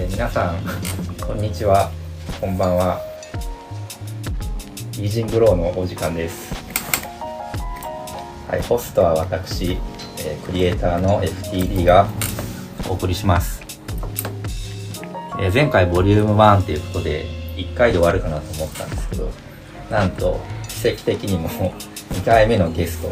[0.00, 0.56] えー皆さん、
[1.26, 1.90] こんにちは。
[2.40, 2.98] こんばんは。
[4.94, 6.54] イージングローのお時間です。
[8.48, 9.76] はい、ホストは私、
[10.20, 12.08] えークリエイターの FTD が
[12.88, 13.60] お送りします。
[15.38, 17.26] えー前回ボリューム1ということで、
[17.58, 19.28] 1回で終わるかなと思ったんですけど、
[19.90, 23.08] なんと、奇跡的にも2回目のゲスト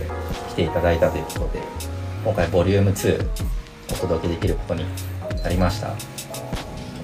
[0.52, 1.62] 来ていただいたということで、
[2.25, 3.29] 今回ボリューム2
[3.93, 4.86] お届けできることに
[5.43, 6.17] なりました。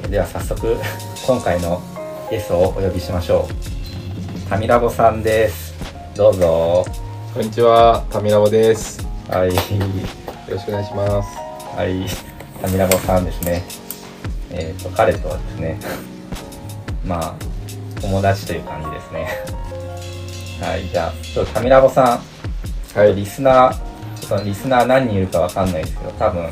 [0.04, 0.76] えーでは早速、
[1.26, 1.80] 今回の
[2.30, 4.50] ゲストをお呼びしましょう。
[4.50, 5.74] タミラボさんです。
[6.14, 6.84] どうぞ。
[7.32, 9.02] こんにちは、タミラボです。
[9.02, 9.50] よはい。
[9.50, 11.38] ろしくお願いします。
[11.74, 12.06] はい。
[12.60, 13.64] タミラボさんですね。
[14.50, 15.80] えっ、と、彼とはですね、
[17.04, 17.34] まあ、
[18.02, 19.28] 友達という感じですね。
[20.60, 20.86] はい。
[20.86, 22.20] じゃあ、ちょっとタミラボさ
[22.94, 23.14] ん、はい。
[23.14, 26.46] リスナー、ちょっとリスナー何人いるかわかんないですけど、多分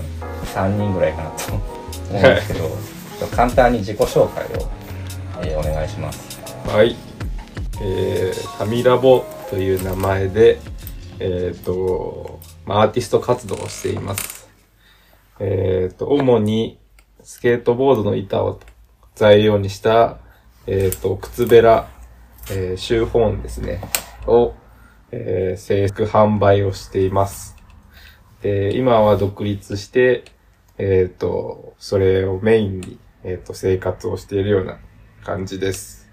[0.55, 1.61] 3人ぐらいかなと思
[2.12, 4.69] うんですけど、簡単に自己紹介を、
[5.42, 6.41] えーお願いします。
[6.69, 6.97] はい。
[7.80, 10.58] えー、タミラボという名前で、
[11.19, 14.48] えっ、と、まあ、アーティスト活動をしています。
[15.41, 16.78] えっ、と、主に
[17.22, 18.60] スケートボードの板を
[19.14, 20.19] 材料にした、
[20.66, 21.88] えっ、と、靴べら、
[22.50, 23.80] えー、シューホーンですね、
[24.27, 24.54] を、
[25.10, 27.56] えー制服販売をしています。
[28.42, 30.25] で、今は独立して、
[30.78, 34.78] えっ、と、それをメインに、えっ、と、生活をしているような
[35.25, 36.11] 感じです。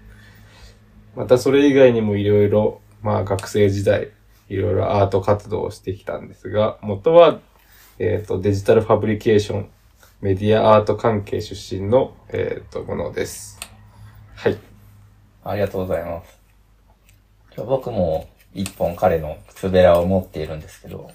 [1.16, 4.10] またそれ以外にもいろいろ、まあ学生時代、
[4.48, 7.40] いろいろアート活動をしてきたんですが、元は、
[7.98, 9.70] えっ、と、デジタルファブリケーション、
[10.20, 13.58] メディアアート関係出身の、えっ、と、ものです。
[14.36, 14.58] はい。
[15.42, 16.40] ありがとうございます。
[17.56, 21.10] 今日僕も一本彼の靴べらを持っているんですけど、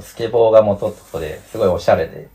[0.00, 2.28] スケボーが元ってこですごいおしゃれで、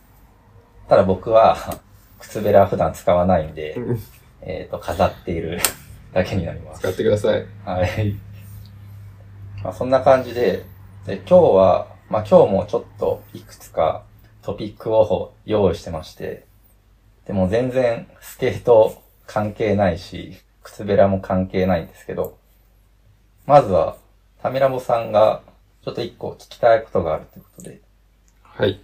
[0.88, 1.80] ただ僕は
[2.20, 3.78] 靴べらは普段使わないんで、
[4.42, 5.60] えっと、飾っている
[6.14, 6.80] だけになります。
[6.80, 7.46] 使ってください。
[7.66, 8.16] はい。
[9.64, 10.66] まあ、そんな感じで、
[11.06, 14.04] で、今日は、まあ、今日もちょっといくつか
[14.42, 16.46] トピックを用意してまして、
[17.26, 22.38] でも全然スケート関係ないし、靴べらも関係ないんですけど、
[23.46, 23.98] まずは、
[24.42, 25.42] タミラボさんが
[25.84, 27.82] ちょっと一個聞きたいことがあるということで、
[28.42, 28.82] はい。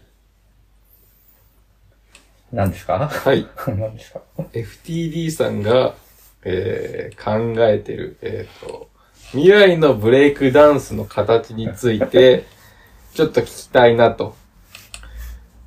[2.53, 3.09] 何ですか？
[3.09, 3.47] はい。
[3.67, 4.21] 何ですか
[4.53, 5.95] ？FTD さんが、
[6.45, 8.89] えー考えてる、えっ、と、
[9.31, 12.45] 未来のブレイクダンスの形について、
[13.15, 14.35] ちょっと聞きたいなと。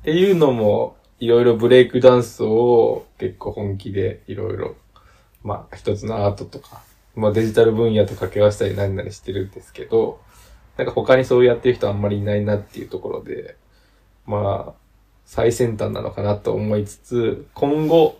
[0.01, 4.75] っていうのも、いろいろブレイクダンスを結構本気でいろいろ、
[5.43, 6.81] まあ一つのアートとか、
[7.15, 10.21] まあデジタル分野と掛け合わせたり何々してるんですけど、
[10.77, 13.55] なんか他にそうやってる人あんまりいないなっていうところで、
[14.27, 14.86] まあ、
[15.27, 18.17] 最先端なのかなと思いつつ、今後、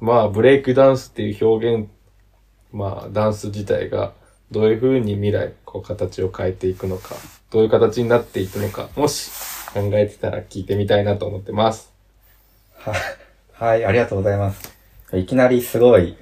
[0.00, 1.88] まあ、ブレイクダンスっていう表現、
[2.72, 4.12] まあ、ダンス自体が、
[4.50, 7.14] どういう風に未来、こう、形を変えていくのか、
[7.50, 9.30] どういう形になっていくのか、もし、
[9.72, 11.90] 考えてたら聞いてみたいなと思ってます。
[12.76, 12.92] は
[13.52, 14.76] はい、ありがとうございます。
[15.14, 16.18] いきなりすごい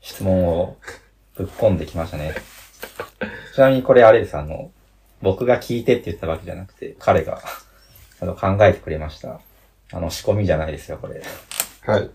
[0.00, 0.76] 質問を
[1.36, 2.34] ぶっ込んできましたね。
[3.54, 4.70] ちなみにこれあれです、あの、
[5.20, 7.42] 僕が聞いてって言ったわけじゃなくて、彼が
[8.20, 9.40] あの考えてくれました。
[9.92, 11.22] あの、仕込みじゃないですよ、これ。
[11.82, 12.10] はい。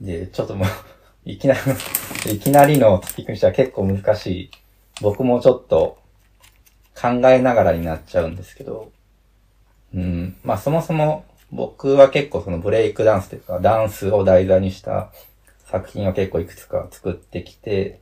[0.00, 0.68] で、ちょっともう、
[1.24, 1.60] いきなり、
[2.34, 4.50] いきなりのトピックにしては結構難しい。
[5.00, 5.98] 僕もちょっと
[6.94, 8.92] 考えながらになっちゃうんですけど、
[9.94, 15.10] うん、まあそもそも僕は結構そのブレイクダンスというか、ダンスを題材にした
[15.66, 18.00] 作品を結構いくつか作ってきて、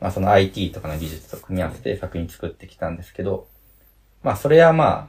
[0.00, 3.46] まあその IT とかの技術と組み合わせて作品作ってきたんですけど、
[4.22, 5.08] まあそれはま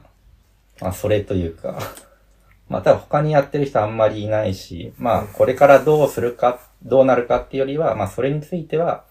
[0.80, 1.78] あ、まあそれというか、
[2.68, 9.04] まあ多分他にやってる人あんまりいないし、まあこれからどうするか、どうなるかっていうよりは、まあそれについては、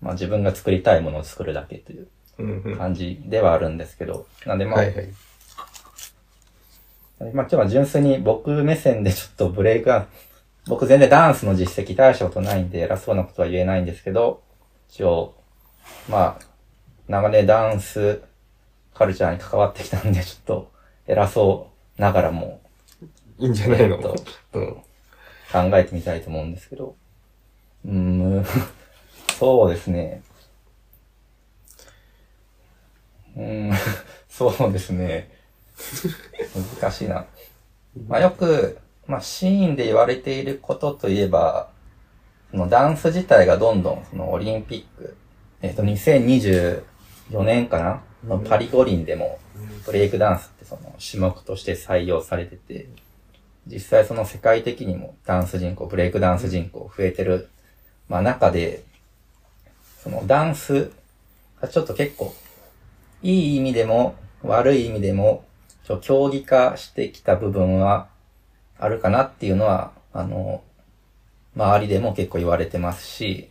[0.00, 5.08] まあ自分が作りたいものを作るだけという感じではあるんですけど、なんでまあ、いはい。
[7.20, 10.34] まあ今日は純粋に僕目線でちょっとブレイクダンス、
[10.66, 14.42] 僕全然ダンスの実績大したことないんで偉そうなことは言えないんですけど、
[14.88, 15.34] 一応、
[16.08, 16.44] まあ、
[17.08, 18.22] 長年ダンス
[18.94, 20.72] カルチャーに関わってきたんで、ちょっと
[21.06, 22.60] 偉そうながらも、
[23.38, 23.98] いいんじゃないの？
[23.98, 24.60] とちょっと
[25.52, 26.94] 考えてみたいと思うんですけど。
[27.84, 28.44] うーん、
[29.38, 30.22] そうですね。
[33.36, 33.72] うーん、
[34.30, 35.30] そうですね。
[36.80, 37.26] 難しいな。
[38.06, 41.68] まあよく、まあシーンで言われていることといえば、
[42.52, 45.16] そのダンス自体がどんどんそのオリンピック、
[45.60, 46.84] えっ、と2024
[47.42, 49.38] 年かなのパリ五輪でも
[49.84, 52.86] ブレイクダンスってその種目として採用されてて、
[53.66, 57.48] 実際その世界的にもダンス人口、ブレイクダンス人口増えてる、
[58.08, 58.82] まあ中で、
[60.02, 60.90] そのダンス
[61.60, 62.34] がちょっと結構、
[63.22, 65.44] いい意味でも悪い意味でも、
[65.84, 68.08] ちょ競技化してきた部分は
[68.78, 70.62] あるかなっていうのは、あの、
[71.56, 73.50] 周りでも結構言われてますし、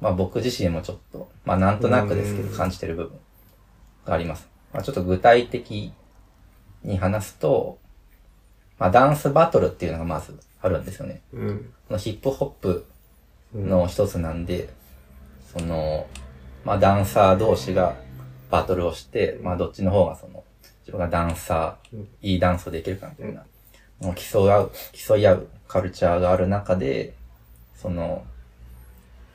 [0.00, 3.18] まあ僕自身もちょっと、まあなんとなくですけど感じてる部分
[4.06, 4.48] があります。
[4.72, 5.92] まあちょっと具体的
[6.82, 7.78] に話すと、
[8.78, 11.20] まあダンスバトルっていうのがまずあるんですよね。
[11.32, 11.74] うん。
[11.88, 12.86] このヒップホップ
[13.54, 14.68] の一つなんで、
[15.52, 16.06] その、
[16.64, 17.96] まあダンサー同士が
[18.50, 20.44] バトルをして、まあどっちの方がその、
[20.80, 23.44] 自分がダンサー、うんいいダンスをできるかみたいな、
[24.00, 27.14] もう競い合う、競い合うカルチャーがある中で、
[27.74, 28.24] その、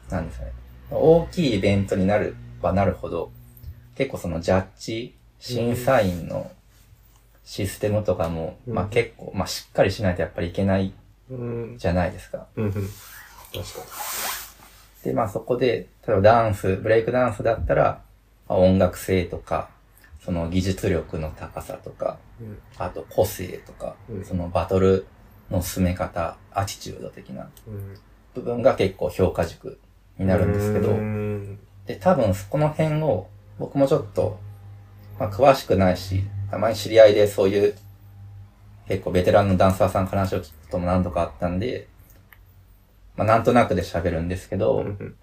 [0.09, 0.51] なんですかね、
[0.91, 3.31] 大きいイベントになるはなるほど、
[4.01, 6.49] 結構そのジャッジ、審査員の
[7.43, 10.91] システムとかも、うんまあ結構、まあしっかりしないとやっぱりいけない
[11.29, 11.75] うん。
[11.77, 12.47] じゃないですか。
[12.55, 12.65] うん。
[12.65, 12.71] うん。
[12.73, 12.89] 確か
[15.03, 18.01] で、まあそこで、例えばダンス、ブレイクダンスだったら、
[18.49, 19.69] まあ音楽性とか、
[20.25, 22.47] その技術力の高さとか、に。
[22.47, 22.57] うん。
[22.79, 25.05] あと個性とか、うんそのバトル
[25.51, 27.97] の進め方、アティチュード的なうん。
[28.33, 29.77] 部分が結構評価軸
[30.17, 31.59] になるんですけどう、ん。
[31.85, 33.27] で、多分そこの辺を、
[33.61, 34.39] 僕もちょっと、
[35.19, 37.75] まあ詳しくないし、たまに知り合いでそういう、
[38.87, 41.87] 結構ベテランのダンサーさんから話を聞くことも何度かあったんで、
[43.15, 45.15] まあなんとなくで喋るんですけど、うん。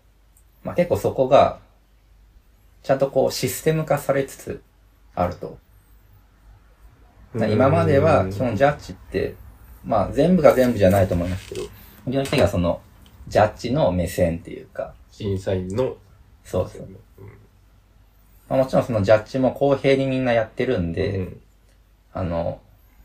[0.62, 1.58] まあ結構そこが、
[2.84, 4.62] ちゃんとこうシステム化されつつ
[5.16, 5.58] あると。
[7.34, 9.34] 今までは基本ジャッジって、
[9.84, 11.62] まあ全部が全部じゃないと思いますけど、
[12.08, 12.80] 基本的にはその、
[13.26, 15.96] ジャッジの目線っていうか、審査員の、
[16.44, 16.88] そうそう。
[18.48, 21.40] まあ、もちろんそのジャッジも公平にみんなやってるんで、うん
[22.14, 22.60] あの、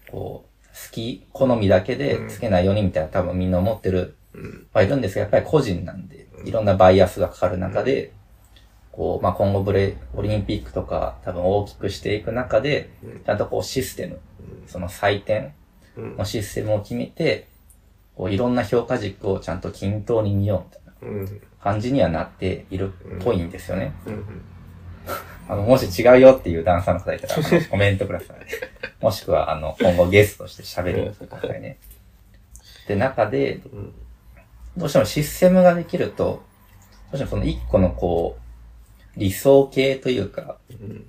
[0.10, 4.68] こう、好き、好みだけでつけないようにみたいな多分みんな思ってるうん。
[4.74, 8.12] はいるんですが、やっぱり個人なんで、いろんなバイアスがかかる中で、
[8.92, 12.90] こう、まあ、今後ブレ、オリンピックとか多分大きくしていく中で、
[13.26, 14.20] ちゃんとこうシステム、
[14.66, 15.54] その採点
[15.96, 16.18] うん。
[16.18, 17.48] のシステムを決めて、
[18.16, 21.42] こういろんな評価軸をちゃんと均等に見ようみたいなうん。
[21.62, 23.94] 感じにはなっているっぽいんですよね。
[25.48, 25.54] うん。
[25.54, 27.36] あの、もし違うよっていうダンサーの方いたら、
[27.70, 28.38] コメントください。
[29.02, 31.78] もしくは、あの、今後ゲストとして喋りに来てくださいね。
[32.88, 33.94] で、中で、うん。
[34.78, 36.44] どうしてもシステムができると、ど
[37.14, 41.06] うしてもその一個のこう、理想形というか、うん。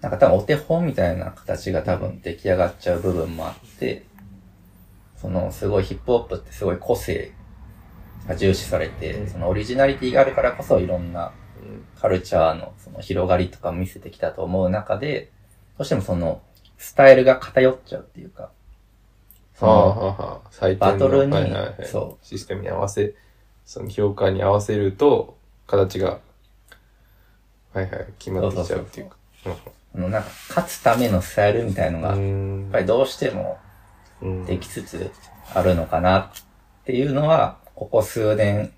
[0.00, 4.04] なんか多分お手本みたいな形が多分出来上がっちゃう部分もあって、
[5.16, 7.30] そのすごいヒップホップってすごい個性
[8.26, 11.32] が重視されて、そのオリジナリティがあるからこそいろんな
[12.00, 15.30] カルチャーのその広がりとかを見せてきたと思う中で、
[15.78, 16.42] どうしてもその
[16.78, 18.50] スタイルが偏っちゃうっていうか、
[19.54, 21.86] そはあ、のはあはあ、採点のバトルにはいはいはい。
[21.86, 23.14] そシステムに合わせ、
[23.64, 25.36] その評価に合わせると、
[25.66, 26.20] 形が、
[27.72, 29.16] はいはい、決まってきちゃうっていうか。
[29.94, 33.58] あのなんか勝つためのスタイルみたいのが、やっんぱりどうしても
[34.20, 34.46] うん。
[34.46, 35.10] できつつ
[35.54, 36.30] あるのかなっ
[36.84, 38.72] ていうのは、ここ数年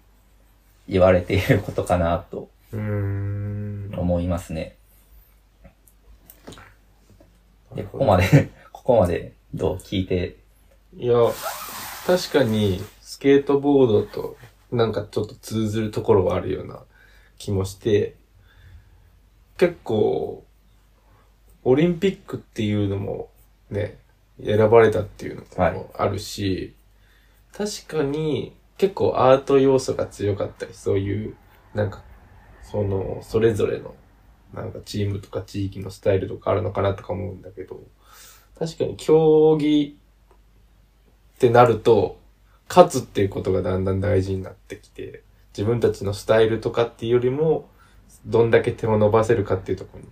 [0.88, 2.48] 言われていることかなと。
[2.76, 4.76] 思いますね。
[7.74, 10.36] で、ここまで、 ここまでどう聞いて、
[10.96, 11.14] いや、
[12.06, 14.36] 確かに、スケートボードと、
[14.70, 16.80] なんかちょっと通ずるところはあるような
[17.38, 18.16] 気もして、
[19.56, 20.44] 結構、
[21.62, 23.30] オリンピックっていうのも
[23.70, 23.98] ね、
[24.44, 26.74] 選ばれたっていうのもあるし、
[27.52, 31.36] 確かに結構アート要素が強かったり、そういう、
[31.74, 32.02] なんか、
[32.64, 33.94] その、それぞれの、
[34.52, 37.80] なんかチームとか地域のスタイルとかあるのかなとか思うんだけど、
[38.58, 39.98] 確かに競技
[41.36, 42.18] ってなると、
[42.68, 45.22] 勝つっていうことがだんだん大事になってきて、
[45.56, 47.68] 自分たちのスタイルとかっていうよりも、
[48.26, 50.08] どんだけ手を伸ばせるかっていうところに、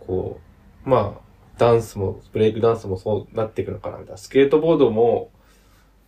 [0.00, 0.40] こ
[0.86, 1.24] う、まあ、
[1.58, 4.18] ダンスも、ブレイクダンスもそうなっていくのかなみたいな。
[4.18, 5.30] スケートボードも、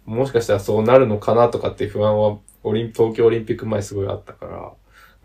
[0.04, 4.72] もしかしたらそうなるのかなとかっていう不安は、オリン、東京オリンピック前すごいあったから、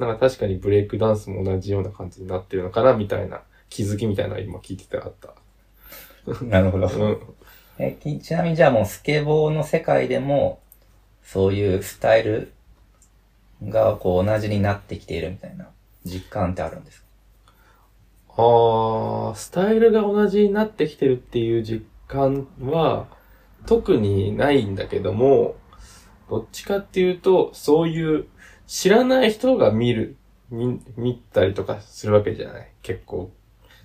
[0.02, 5.36] なんか確かにブレイクダンスも同じような感じになってるのかなみたいな気づきみたいな今聞いててあった。
[6.44, 6.88] なるほど。
[6.88, 7.20] うん。
[7.78, 10.60] えきちなみにじゃあもうスケボーの世界でも、
[11.24, 12.52] そういうスタイル
[13.64, 15.70] がこう同じになってきているみたいな
[16.04, 17.06] 実感ってあるんですか？
[18.38, 23.08] ああ、スタイルが同じになってきてるっていう実感は
[23.68, 25.56] 特にないんだけども、
[26.30, 28.26] どっちかっていうと、そういう
[28.72, 30.16] 知らない人が見る、
[30.50, 33.30] 見、見たりとかするわけじゃない結構。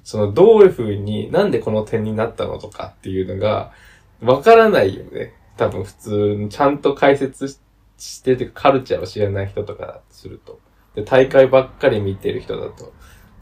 [0.05, 3.73] その、どういう風に、なんでこの点になったのとかっていうのが、
[4.21, 5.35] わからないよね。
[5.57, 7.59] 多分普通にちゃんと解説し
[7.99, 10.61] してて、カルチャーを知らない人とかすると。
[10.95, 12.93] で、大会ばっかり見てる人だと、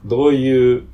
[0.06, 0.86] どういう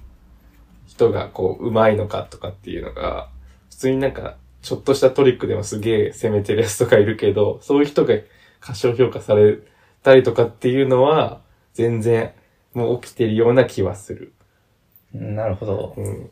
[0.86, 3.28] 人がこう、上手いのかとかっていうのが、
[3.70, 8.14] 普通になんか、ちょっとしたトリックでもすげえ攻めてるやつとかいるけど、そういう人が
[8.58, 9.60] 過小評価され
[10.02, 11.40] たりとかっていうのは、
[11.74, 12.32] 全然、
[12.74, 14.32] もう起きてるような気はする。
[15.12, 15.94] なるほど。
[15.96, 16.30] うん。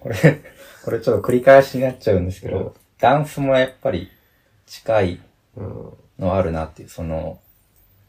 [0.00, 0.16] これ、
[0.84, 4.10] これちょっと繰り返しになっちゃうんですけど、うんダンスもやっぱり
[4.64, 5.20] 近い
[5.54, 5.92] うん。
[6.18, 7.38] のあるなっていう、その、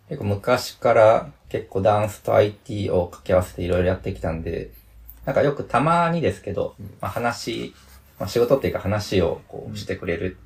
[0.10, 4.72] 結構昔から結構ダンスと IT を掛け合わせていろいろやってきたんで、
[5.26, 7.74] なんかよくたまにですけど、まあ、話、
[8.18, 10.38] まあ、仕事っていうか話をこうしてくれる、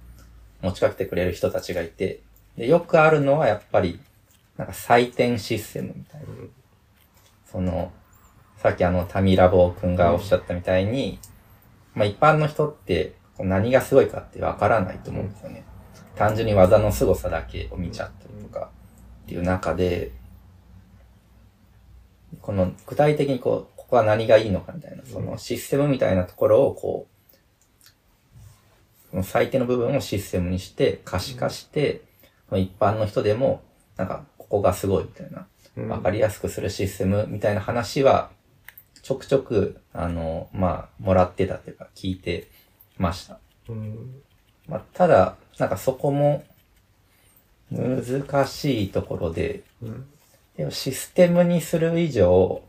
[0.62, 2.20] 持ちかけてくれる人たちがいて、
[2.58, 4.00] でよくあるのはやっぱり、
[4.58, 6.28] なんか採点システムみたいな。
[7.46, 7.92] その、
[8.58, 11.20] さっきあの、タミラボくんがおっしゃったみたいに、
[11.94, 15.66] まあ一般の人って何がすごいかってわからないと思うんですよね。
[16.16, 18.70] 単純に技の凄さだけを見ちゃったりとか
[19.24, 20.12] っていう中で、
[22.42, 27.12] この具体的にこう、ここは何がいいのかみたいな、そのシステムみたいなところをこう、
[29.12, 32.04] この採点の部分をシステムにして可視化して、
[32.54, 33.62] 一般の人でも、
[33.98, 38.32] なんか、ここがすごいみたいな、うんわかりやすくするシステムみたいな話は、
[39.02, 42.50] ちょくちょく、あの、まあ、もらってたっていうか、聞いて
[42.98, 43.40] ました。
[43.70, 44.22] うん。
[44.68, 46.44] まあ、ただ、なんかそこも、
[47.72, 50.06] 難しいところで、うん。
[50.58, 52.62] でもシステムにする以上、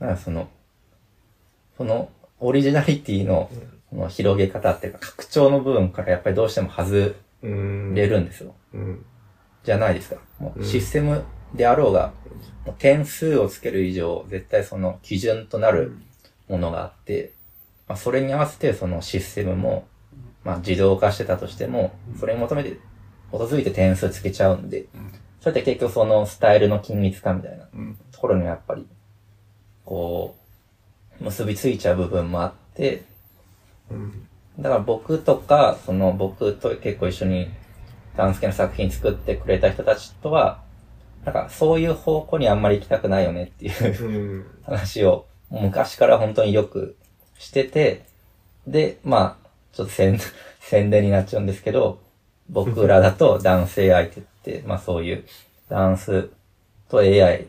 [0.00, 0.48] なんかその、
[1.76, 2.08] その、
[2.40, 3.50] オリジナリティの、
[3.90, 7.94] その広げ方っていうか、拡張の部分からやっぱりどうしても外うん。
[7.94, 8.54] れるんですよ。
[8.72, 9.04] うん。
[9.64, 10.16] じゃないですか。
[10.38, 12.12] もううんシステムであろうが、
[12.64, 15.96] もう点数をつける以上、絶対その基準となる
[16.48, 17.32] ものがあって、
[17.88, 19.86] まあ、それに合わせてそのシステムも、
[20.44, 22.78] まあ、自動化してたとしても、それに求めて、
[23.30, 24.86] 基づいて点数つけちゃうんで、
[25.40, 27.98] それって結局そのスタイルの緊密化みたいなうん。
[28.12, 28.86] ところにはやっぱり、
[29.84, 30.36] こ
[31.20, 33.04] う、結びついちゃう部分もあって、
[33.90, 34.28] うん。
[34.58, 37.48] だから僕とか、その僕と結構一緒に
[38.16, 40.60] ダンス系の作品作ってくれた人たちとは、
[41.24, 44.46] なんかそういう方向にあんまり行きたくないよねっていううん。
[44.64, 46.96] 話を昔から本当によく
[47.38, 48.04] してて、
[48.66, 50.18] で、まあ、ちょっと宣
[50.60, 52.00] 宣伝になっちゃうんですけど、
[52.48, 55.24] 僕らだと男性相手って、まあそういう
[55.68, 56.28] ダンス
[56.88, 57.46] と AI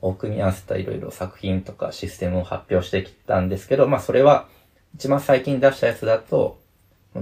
[0.00, 4.46] を組み合わせたいろいろ作品とかシステムを発表してきたんですけど、まあそれは
[4.94, 6.58] 一番最近出したやつだと、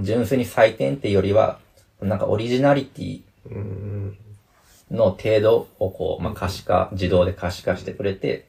[0.01, 1.59] 純粋に採点っていうよりは、
[2.04, 4.18] なんかオリジナリティうん。
[4.90, 8.47] の程度をこう、まあ可視化、自動で可視化してくれて、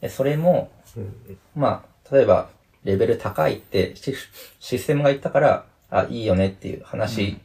[0.00, 1.38] でそれも、うん。
[1.54, 2.48] まあ、例えば、
[2.84, 4.14] レベル高いってシ
[4.58, 7.38] システムが言ったから、あ、いいよねっていう話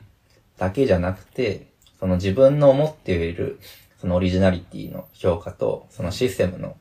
[0.57, 1.67] だけじゃなくて、
[1.99, 3.59] その自分の思っている、
[3.99, 6.77] そのオリジナリティの評価と、そのシステムの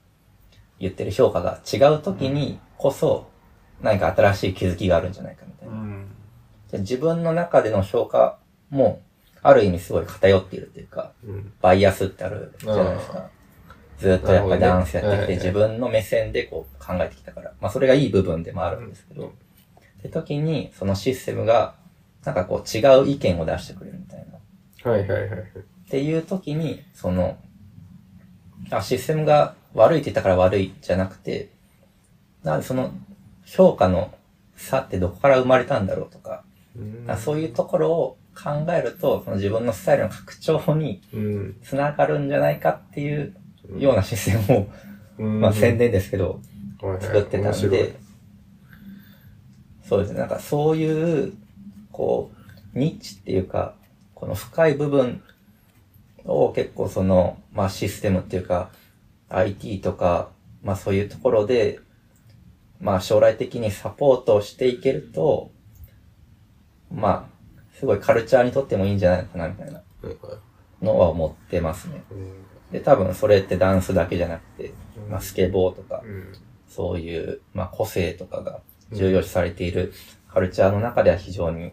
[0.78, 3.28] 言ってる評価が違う時にこそ、
[3.82, 6.78] 何か新しい気づきがあるんじゃないかみたいな。
[6.80, 8.38] 自分の中での評価
[8.70, 9.02] も、
[9.42, 11.52] ある意味すごい偏っているというか、うん。
[11.60, 13.30] バイアスってあるじゃないですあか。
[13.98, 17.52] ずっとやっぱりダンスやってきて、なるほどね自分の目線でこう考えてきたから。
[17.60, 21.74] まあそれがいい部分でもあるんですけど、って時に、そのシステムが、
[22.24, 24.26] なんかこう違う意見を出してくれるみたい
[24.84, 24.90] な。
[24.90, 25.40] はいはいはい。
[25.40, 27.38] っていう時に、その、
[28.70, 31.50] あ、システムが悪いって言ったから悪いじゃなくて、
[32.42, 32.90] なんでその
[33.44, 34.12] 評価の
[34.56, 36.44] 差ってどこから生まれたんだろうとか、
[36.76, 41.56] うんあそういうところを考えると、その自分のスタイルの拡張にうん。
[41.62, 43.34] つながるんじゃないかっていう
[43.78, 44.66] ようなシステムを、
[45.18, 45.40] うん。
[45.40, 46.40] まあ宣伝ですけど、
[47.00, 47.96] 作ってたんで、
[49.82, 51.32] そうですね、なんかそういう、
[51.92, 52.30] こ
[52.74, 53.74] う、ニッチっていうか、
[54.14, 55.22] この深い部分
[56.24, 58.70] を結構その、まあシステムっていうか、
[59.30, 60.28] IT とか、
[60.62, 61.80] まあそういうところで、
[62.80, 65.50] まあ将来的にサポートをしていけると、
[66.90, 67.35] まあ、
[67.78, 69.82] すごいカルチャーにとってもいいんじゃないのかなみたいな
[70.82, 72.02] のは思ってますね。
[72.10, 72.44] うん。
[72.72, 74.72] で、多分それってダンスだけじゃなくて、
[75.10, 76.32] まあスケボーとか、うん。
[76.68, 78.60] そういう、まあ、個性とかが
[78.92, 79.92] 重要視されている
[80.28, 81.72] カルチャーの中では非常に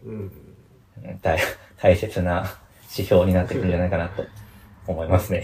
[1.21, 1.37] 大
[1.77, 2.45] 大切な
[2.83, 4.23] 指標になってくるんじゃないかなと
[4.87, 5.43] 思いますね。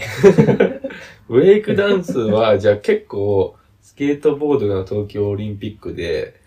[1.28, 6.40] ウェイクダンスは、じゃあ結構、スケートボードが東京オリンピックで、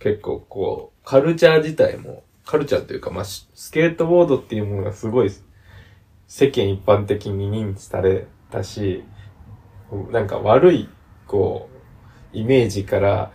[0.00, 5.30] 結構こう、カルチャー自体も、カルチャーというか、まあ、しスケートボードっていうものがすごい、
[6.28, 9.04] 世間一般的に認知されたし、
[10.10, 10.88] なんか悪い、
[11.26, 11.68] こ
[12.32, 13.32] う、イメージから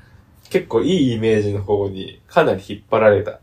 [0.50, 3.42] 結構いいイメージの方にかなり引っ張られた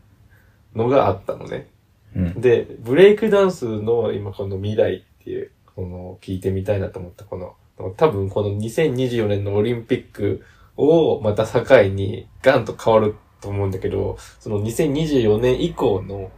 [0.75, 1.67] のがあったのね。
[2.15, 2.41] うん。
[2.41, 7.55] で、ブレイクダンスの今この未来っていう、この聞いてみたいなと思ったこの、
[7.93, 10.43] 多分この2024年のオリンピック
[10.75, 16.31] をまた境にガンと変わると思うんだけど、その2024年以降の、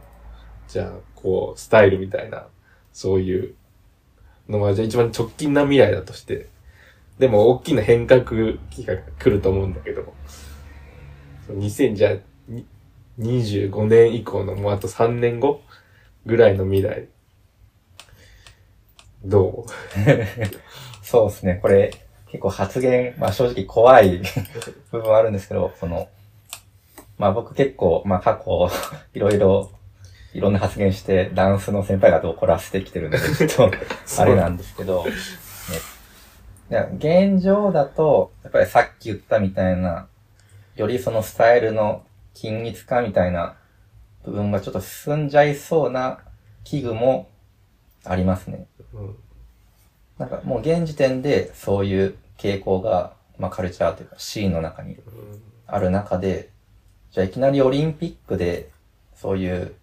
[0.68, 2.46] じゃあ、こう、スタイルみたいな、
[2.92, 3.54] そういう
[4.48, 6.48] のは、じゃあ一番直近な未来だとして、
[7.18, 8.24] でも大きな変革
[8.70, 10.12] 期が来ると思うんだけど、
[11.48, 12.16] 2000じゃ、
[13.18, 15.62] 25年以降のもうあと3年後
[16.24, 17.08] ぐらいの未来。
[19.24, 19.70] どう？
[21.04, 21.58] そうですね。
[21.60, 21.92] これ、
[22.26, 24.22] 結構発言、まあ正直怖い
[24.90, 26.08] 部分はあるんですけど、その、
[27.18, 28.70] まあ僕結構、まあ過去、
[29.14, 29.70] いろいろ、
[30.34, 33.76] いろんな発言して、ダンスの先輩方を怒らせてきてるんで、 ちょっと、
[34.18, 35.04] あれなんですけど、
[36.70, 40.06] ね、現状だと、やっぱりさっき言ったみたいな、
[40.74, 42.02] よりそのスタイルの
[42.34, 43.56] 均一化みたいな
[44.24, 46.20] 部分がちょっと進んじゃいそうな
[46.64, 47.28] 器具も
[48.04, 48.66] ありますね。
[48.94, 49.16] う、うん、
[50.18, 54.96] なんかもう現時点でそういう傾向が、まあカルチャーというかシーンの中に
[55.66, 56.48] ある中で、
[57.12, 58.70] じゃあいきなりオリンピックで
[59.14, 59.74] そういう、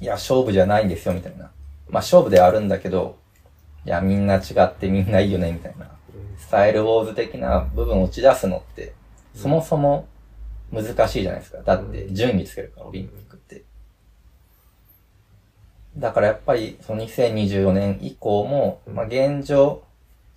[0.00, 1.44] いや勝負じゃないんですよみたいな。
[1.90, 3.18] まあ勝負ではあるんだけど、
[3.84, 5.90] いやみんな違ってみんないいよねみたいな。
[6.38, 8.94] スタイルウォーズ的な部分を打ち出すのって、
[9.34, 10.08] そもそも
[10.72, 11.58] 難しいじゃないですか。
[11.58, 13.64] だって順位つけるから、オリンピックって。
[15.96, 19.82] だからやっぱり、その2024年以降も、まあ現状、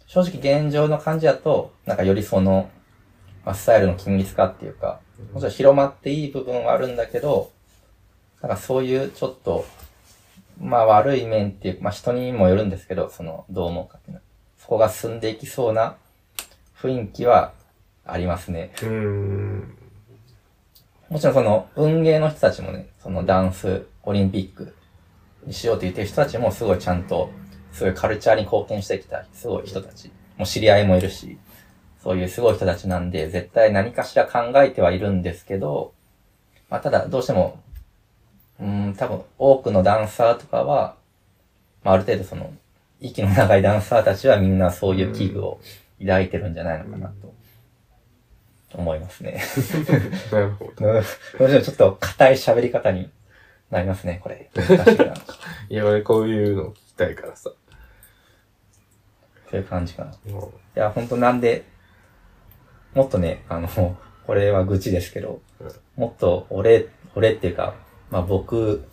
[0.06, 2.70] 正直現状の感じだと、なんかよりその、
[3.46, 5.00] まあスタイルの均一化っていうか、
[5.34, 7.52] もちろん広まっていい部分はあるんだけど、
[8.42, 9.66] なんかそういうちょっと、
[10.60, 14.24] まあ悪い面っていう、まあ人にもよるんですけど、その、どう思うかっていうのは。
[14.58, 15.98] そこが進んでいきそうな
[16.78, 17.54] 雰囲気は
[18.06, 18.72] ありますね。
[18.82, 19.78] うーん。
[21.10, 24.76] もちろんその運営の人たちもね、そのダンスオリンピック
[25.46, 27.30] にしようと言ってる人たちもすごいちゃんと、
[27.72, 30.12] すごいカルチャーに貢献してきた、すごい人たち。
[30.38, 31.38] もう知り合いもいるし、
[32.04, 35.94] そういうすごい人たちなんで、絶対何かしら考えてはいるんですけど、
[36.70, 37.64] まあただどうしても、
[38.60, 40.98] うーん、多分多くのダンサーとかは、
[41.82, 42.52] まあある程度その、
[43.00, 45.62] 息の長いダンサーたちはみんなそういう器具を
[45.98, 47.34] 抱いてるんじゃないのかなと、
[48.74, 49.42] 思いますね。
[50.30, 50.86] なるほど。
[50.86, 50.96] うん。
[50.98, 51.02] も
[51.62, 53.10] ちょっと硬い喋り方に
[53.72, 54.50] なりますね、これ。
[55.70, 57.52] いや、俺こういうの聞きたいからさ。
[59.50, 60.14] そういう感じかな。
[60.26, 61.64] いもや、ほんとなんで、
[62.94, 63.68] もっとね、あの、
[64.26, 67.76] これは愚痴ですけど、うんもっと俺、俺っていうか、
[68.10, 68.84] まあ僕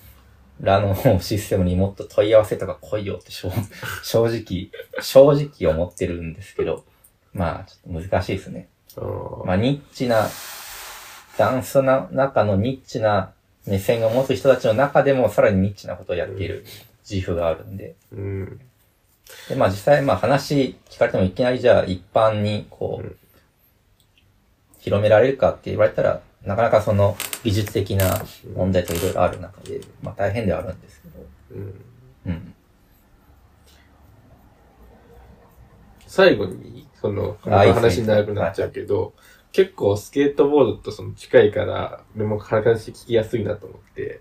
[0.61, 3.51] らの システムにもっと問い合わせとか来いよって正
[4.05, 6.85] 正直、正直思ってるんですけど、
[7.33, 8.69] まあちょっと難しいですね。
[9.45, 10.29] まあ、ニッチな、
[11.39, 13.33] ダンスの中のニッチな
[13.67, 16.65] 目線を持つ人たちの中でもさらにニッチなことをやっている
[17.09, 17.95] 自負があるんで。
[18.13, 18.61] ーうん。
[19.49, 23.17] で、まあ実際、まあ話聞かれてもいきなりじゃあ一般にこう、うん
[24.81, 28.23] 広められるかって言われたら、なかなかその技術的な
[28.55, 31.27] 問題といろいろある中で、まあ大変ではあるんですけど。
[31.53, 31.85] うん。
[32.27, 32.55] うん。
[36.07, 39.13] 最後に、その、あいいっすね話になくなっちゃうけど、
[39.53, 44.21] 結構スケートボードとその近いから、でも話聞きやすいなと思って、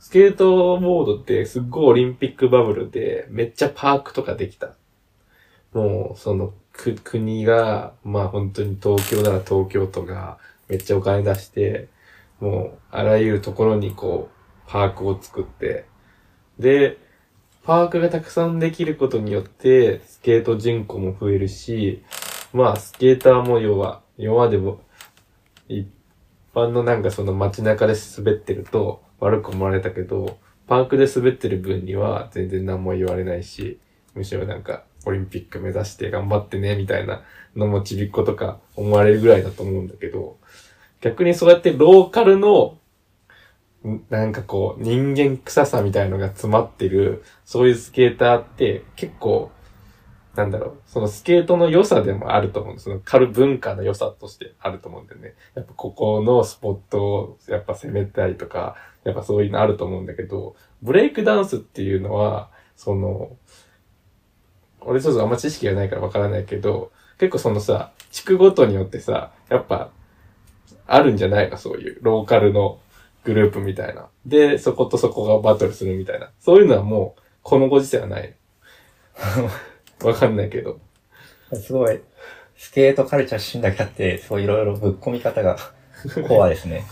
[0.00, 4.74] スケートボードってすっごいオリンピックバブルで、めっちゃパークとかできた。
[5.72, 10.38] もう、その、く、国が、まあ本当に東京なら東京都が
[10.68, 11.88] めっちゃお金出して、
[12.40, 15.86] もう、あらゆるところにこう、パークを作って、
[16.58, 16.98] で、
[17.64, 22.02] パークがたくさんできることによって、スケート人口も増えるし、
[22.52, 24.80] まあ、スケーターも要は、今までも、
[25.68, 25.86] 一
[26.54, 33.78] 般のなんかその街中で滑ってると悪く思われたけど、パークで滑ってる分には全然何も言われないし、
[34.14, 37.22] むしろなんか、オリンピック目指して頑張ってね、みたいな
[37.56, 40.36] のもちびっことか思われるぐらいだと思うんだけど、
[41.00, 42.76] 逆にそうやってローカルの
[44.10, 49.50] なんかこう、人間臭さみたいのが詰まってる、そういうスケーターって結構、
[50.34, 52.84] なんだろう、そのスケートの良さでもあると思うんです。
[52.84, 55.34] そのカル文化の良さとしてあると思うんだよね。
[55.54, 63.36] やっぱここのスポットをやっぱ攻めたいとか、やっぱそういうのあると思うんだけど、ブレイクダンスっていうのは、その、
[64.80, 69.90] 俺ちょっとあんま知識がないからわからないけど、結構そのさ、地区ごとによってさ、やっぱ、
[70.86, 71.56] あるんじゃないの？
[71.56, 72.78] そういう、ローカルの
[73.24, 74.06] グループみたいな。
[74.24, 76.30] で、そことそこがバトルするみたいな。
[76.40, 78.34] そういうのはもう、このご時世はない。
[80.02, 80.80] わかんないけど。
[81.54, 82.00] すごい、
[82.56, 85.56] スケートカルチャー出身だけあって、そういろいろぶっ込み方が
[86.28, 86.86] コアですね。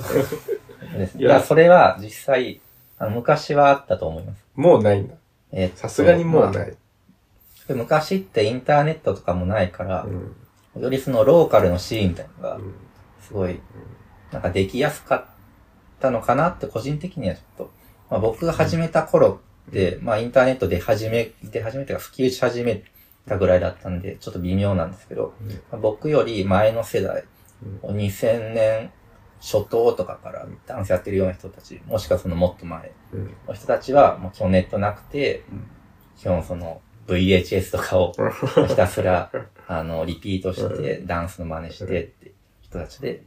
[1.16, 2.60] いいやや、それは実際、
[2.98, 4.44] あの昔はあったと思います。
[4.54, 5.14] もうないんだ。
[5.52, 6.66] えさすがにもうまあない。
[6.66, 6.76] で
[7.74, 10.06] 昔ってインターネットとかもないから
[10.74, 10.82] う、ん。
[10.82, 12.74] よりそのローカルのシーンみたいなのが、うん。
[13.20, 13.60] すごい、
[14.32, 15.24] なんかできやすかっ
[16.00, 17.70] たのかなって個人的にはちょっと、
[18.10, 22.82] まあ僕が始めた頃って、まあインターネットで始め、で始めてか普及し始め
[23.26, 25.34] たぐらいだったんで、ちょっと微妙なんですけど、
[25.72, 27.24] まあ僕より前の世代、
[27.82, 28.90] 2000年
[29.40, 33.34] 初頭とかからダンスやってるような人たち、もしくはそのもっと前うん。
[33.48, 35.66] の人たちは、もう基本ネットなくてうん、
[36.16, 38.12] 基本その VHS とかを
[38.68, 39.30] ひたすら、
[39.66, 43.22] あの、リピートして、ダンスの真似してって人たちで、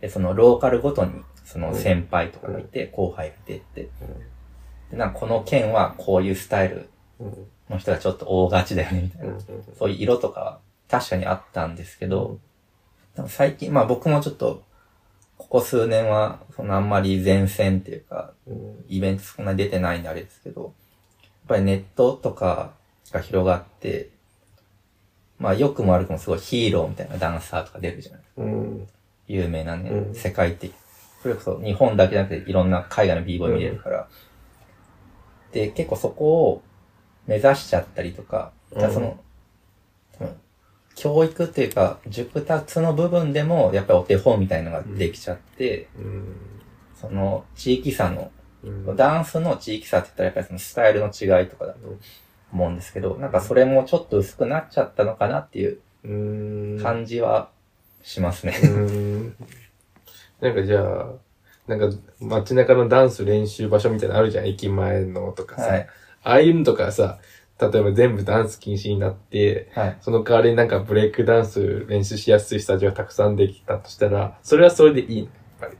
[0.00, 1.12] で、そのローカルごとに、
[1.44, 3.88] その先輩とかがいて、後輩がいてって、
[4.90, 6.88] で、なんかこの県はこういうスタイル
[7.20, 7.46] うん。
[7.70, 9.34] の人がちょっと大勝ちだよね、みたいな。
[9.78, 12.38] そういう色とかは確かにあったんですけど、
[13.16, 14.62] でも最近、まあ僕もちょっと、
[15.38, 18.84] ここ数年は、そのあんまり前線っていうか、うん。
[18.88, 20.72] イベントそんなに出てないんであれですけど、やっ
[21.48, 22.72] ぱりネットとか
[23.14, 24.10] が広がって、
[25.38, 28.88] まあ良くも悪くもすごいヒーローみたいなダンサーとか出るじゃないうん。
[29.28, 30.72] 有名なね、うん世界的。
[31.22, 34.08] それこそ日本だけじゃなくていろんな海外の b ボーイ見れるから。
[35.52, 36.62] で、結構そこを
[37.26, 39.18] 目指しちゃったりとか、からその、
[40.18, 40.36] 多分
[40.96, 46.36] 教育っていうか、熟達の部分でもやっぱりお手本みたいのができちゃって、うん。
[47.00, 48.30] その地域差の
[48.64, 48.96] うん。
[48.96, 51.78] ダンスの地域差って言ったらやっぱりそのスタイルの違いとかだと
[52.54, 56.08] 思うんですけど、なんかそれもちょっと薄くなっちゃったのかなっていうう
[56.78, 56.82] ん。
[56.82, 57.50] 感じは
[58.02, 58.54] しますね。
[58.62, 59.36] うん。
[60.40, 61.06] なんかじゃあ、
[61.66, 65.68] なんか街中のダンス練習場所みたいなのあるじゃん、駅前のとかさ。
[65.68, 65.88] はい。
[66.22, 67.18] ああいうのとかさ、
[67.60, 69.96] 例えば全部ダンス禁止になって、はい。
[70.00, 75.76] その代わりになんかブレイクダンス練習しやすいスタジオがたくさんできたとしたら、それはそれでいいのやっぱり。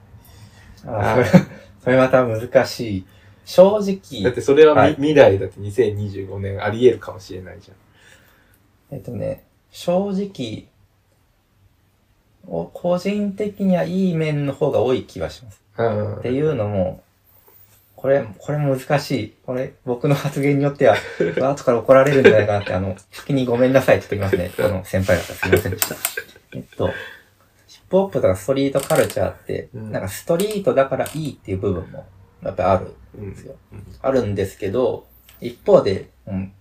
[0.87, 1.45] あそれ
[1.83, 3.07] それまた難しい。
[3.45, 7.71] 正直、だってそれはみ、はい未来だって2025年あり得るかもしれないじ
[8.91, 10.69] えっとね、正直、
[12.47, 15.63] お個人的にはいい面の方が多い気がします。
[16.19, 17.03] っていうのも、
[17.97, 19.35] これ、これも難しい。
[19.47, 20.97] これ、僕の発言によっては、
[21.41, 24.65] 後から怒られるんじゃないかなって、あの、先にごめんなさいって言ってきますね。
[24.69, 25.97] この先輩方すいませんでした。
[26.55, 26.91] えっと、
[27.67, 32.07] ヒップホップとかストリートカルチャーって、うんなんかストリートだからいいっていう部分も、
[32.45, 33.57] やっぱりあるうんんですよ。
[33.73, 35.07] うんあるんですけど、
[35.41, 36.53] 一方で、うん、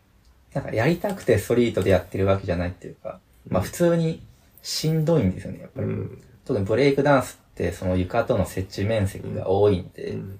[0.53, 3.19] なんかやりたくてストリートでやってるわけじゃないっていうか、
[3.49, 4.25] まあ普通に
[4.61, 5.87] しんどいんですよね、やっぱり。
[5.87, 6.21] うん。
[6.45, 10.39] 特にブレイクダンスってその床との接地面積が多いんで、うん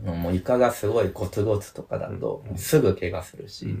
[0.00, 3.74] あのもう床がすごいゴツゴツとかだとうんすぐ怪我するし、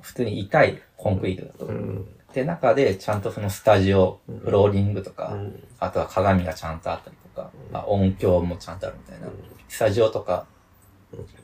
[0.00, 1.66] 普通に痛いコンクリートだと。
[1.66, 2.08] うん。
[2.34, 9.28] で、中でちゃんとそのスタジオ、うんフローリングとか、うんあとは鏡がちゃんとあったりとか、まあ、音響もちゃんとあるみたいな、
[9.68, 10.46] スタジオとか、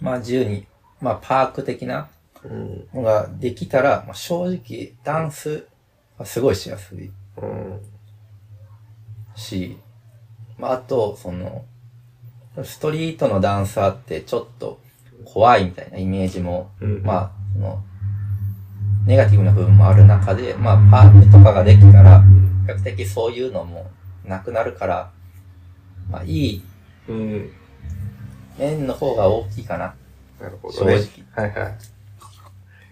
[0.01, 0.67] まあ自由に、
[1.01, 2.09] まあパーク的な
[2.45, 2.89] うん。
[2.95, 5.67] のができたら、まあ、正直ダンス
[6.17, 7.81] はすごいしやすいうん。
[9.35, 9.77] し、
[10.59, 11.65] まああと、その、
[12.65, 14.81] ストリートのダンサーってちょっと
[15.25, 17.83] 怖いみたいなイメージも、うんまあ、その、
[19.07, 22.27] ネガティブな部分もある中で、まあパークとかができたら、比
[22.73, 23.91] 較的そういうのも
[24.25, 25.11] なくなるから、
[26.11, 26.63] まあいい
[27.09, 27.51] うん。
[28.59, 29.95] 面の方が大きいかな。
[30.41, 30.99] なるほどね。
[30.99, 31.75] 正はいはい。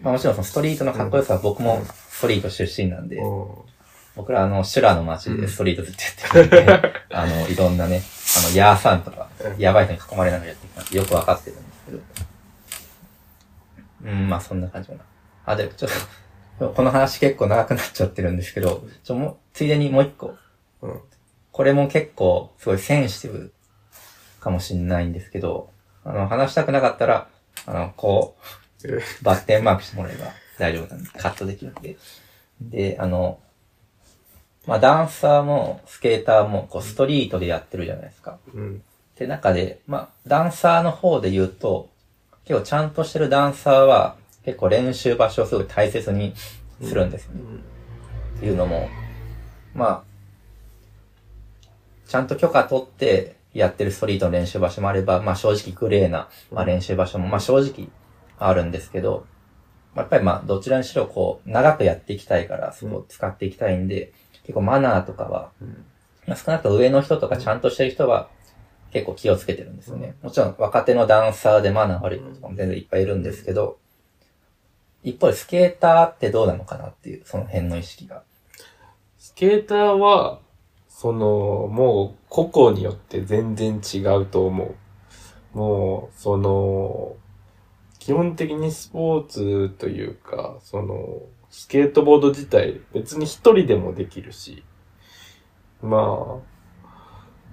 [0.02, 3.20] まあもちろんそのストリートのかっこよさは僕もストリート出身なんで、う
[4.16, 8.02] 僕らあの、修羅の街でストリートずっとやってるんで、 あの、いろんなね、
[8.36, 11.98] あの、ヤーさんとかう、んやばい人に囲まれながらやってきたんで、よくわかってるんですけど。
[14.04, 15.00] うん、まあそんな感じかな。
[15.46, 15.90] あ、で、ちょっ
[16.58, 20.34] と、この話結構長くなっちゃってるんですけど、ちょ、もう、ついでにもう一個、
[20.82, 21.00] うん。
[21.52, 23.52] これも結構、すごいセンシティブ
[24.40, 25.70] かもしんないんですけど、
[26.04, 27.28] あの、話したくなかったら、
[27.66, 28.36] あの、こ
[28.84, 30.26] う、えバッテンマークしてもらえば
[30.58, 31.96] 大丈夫なんで、カットできるんで。
[32.60, 33.38] で、あの、
[34.66, 38.38] まあ、ダンサーもスケーターもこうストリートでやってるじゃないですか。
[38.52, 38.76] うん。
[38.76, 38.78] っ
[39.14, 41.88] て中で、まあ、ダンサーの方で言うと、
[42.44, 46.34] 結構ちゃんとしてるダンサーは結構練習場所をすごい大切に
[46.82, 47.40] するんですよね。
[48.36, 48.90] っていうのも、
[49.74, 50.08] まあ、
[52.06, 57.88] ちゃんと許可取ってやってるストリートの練習場所もあれば、まあ正直グレーな、まあ、練習場所も、まあ正直
[58.38, 59.26] あるんですけど、
[59.94, 65.84] まあやっぱりまあどちらにしろこう、長くやっていきたいから、そこを使っていきたいんで、結構マナーとかは、うん
[66.26, 68.28] まあ少なくとも上の人とかちゃんとしてる人は
[68.92, 70.14] 結構気をつけてるんですよね。
[70.22, 73.78] もちろん若手のダンサーでマナー悪い人とかも全然いっぱいいるんですけど、
[75.02, 78.22] 一方でスケーターってどうなのかなっていう、その辺の意識が。
[79.18, 80.40] スケーターは、
[81.00, 85.56] その、もう個々によって全然違うと思う。
[85.56, 87.14] もう、その、
[88.00, 94.64] 基本的にスポーツというか、その、スケートボード自体別に一人でもできるし、
[95.80, 96.90] まあ、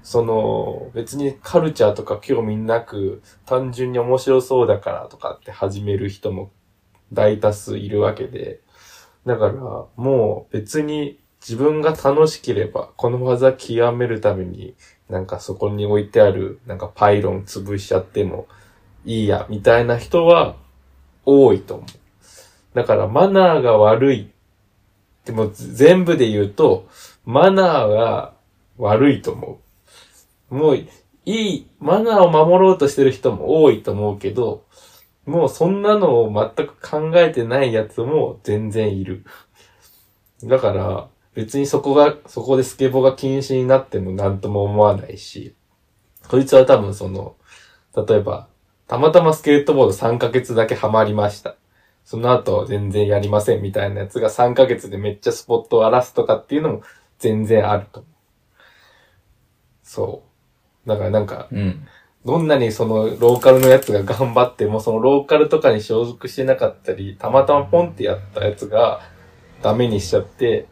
[0.02, 6.52] その、別にカルチャーとか興味なく、単純に面白そうだからとかって始める人も
[7.14, 8.62] 大多数いるわけで、
[9.24, 14.74] だから、もう別に自分が楽しければ、この技極めるために、
[15.10, 18.48] なんかそこに置いてある、なんかパイロン潰しちゃっても
[19.06, 20.56] いいや、みたいな人は
[21.24, 21.88] 多いと思う。
[22.74, 24.32] だからマナーが悪い。
[25.26, 26.88] でも全部で言うと、
[27.26, 28.34] マナーが
[28.80, 29.60] 悪いと思
[30.50, 30.56] う。
[30.56, 30.88] もう、い
[31.26, 34.64] い、マナーを守ろうとしてる人も多いと思うけど、
[35.28, 39.26] もうそんなのを全く考えてないやつも全然いる。
[40.44, 45.54] だから、別にそこが、そこでスケボーが禁止になっても何とも思わないし、
[46.28, 47.36] こいつは多分その、
[47.96, 48.48] 例えば、
[48.88, 51.56] たまたまスケートボード3ヶ月だけハマりました。
[52.06, 56.82] その後全然やりませんみたいなやつが3ヶ月でめっちゃスポットを荒らすとかっていうのも
[57.18, 58.12] 全然あると思う。
[59.84, 60.24] そ
[60.86, 60.90] う。
[60.90, 61.88] だからなんか、うん。
[62.24, 69.02] どんなにそのローカルのやつが頑張っても、そのローカルとかに所属してなかったり、たまたまポンってやったやつが
[69.62, 70.68] ダメにしちゃって、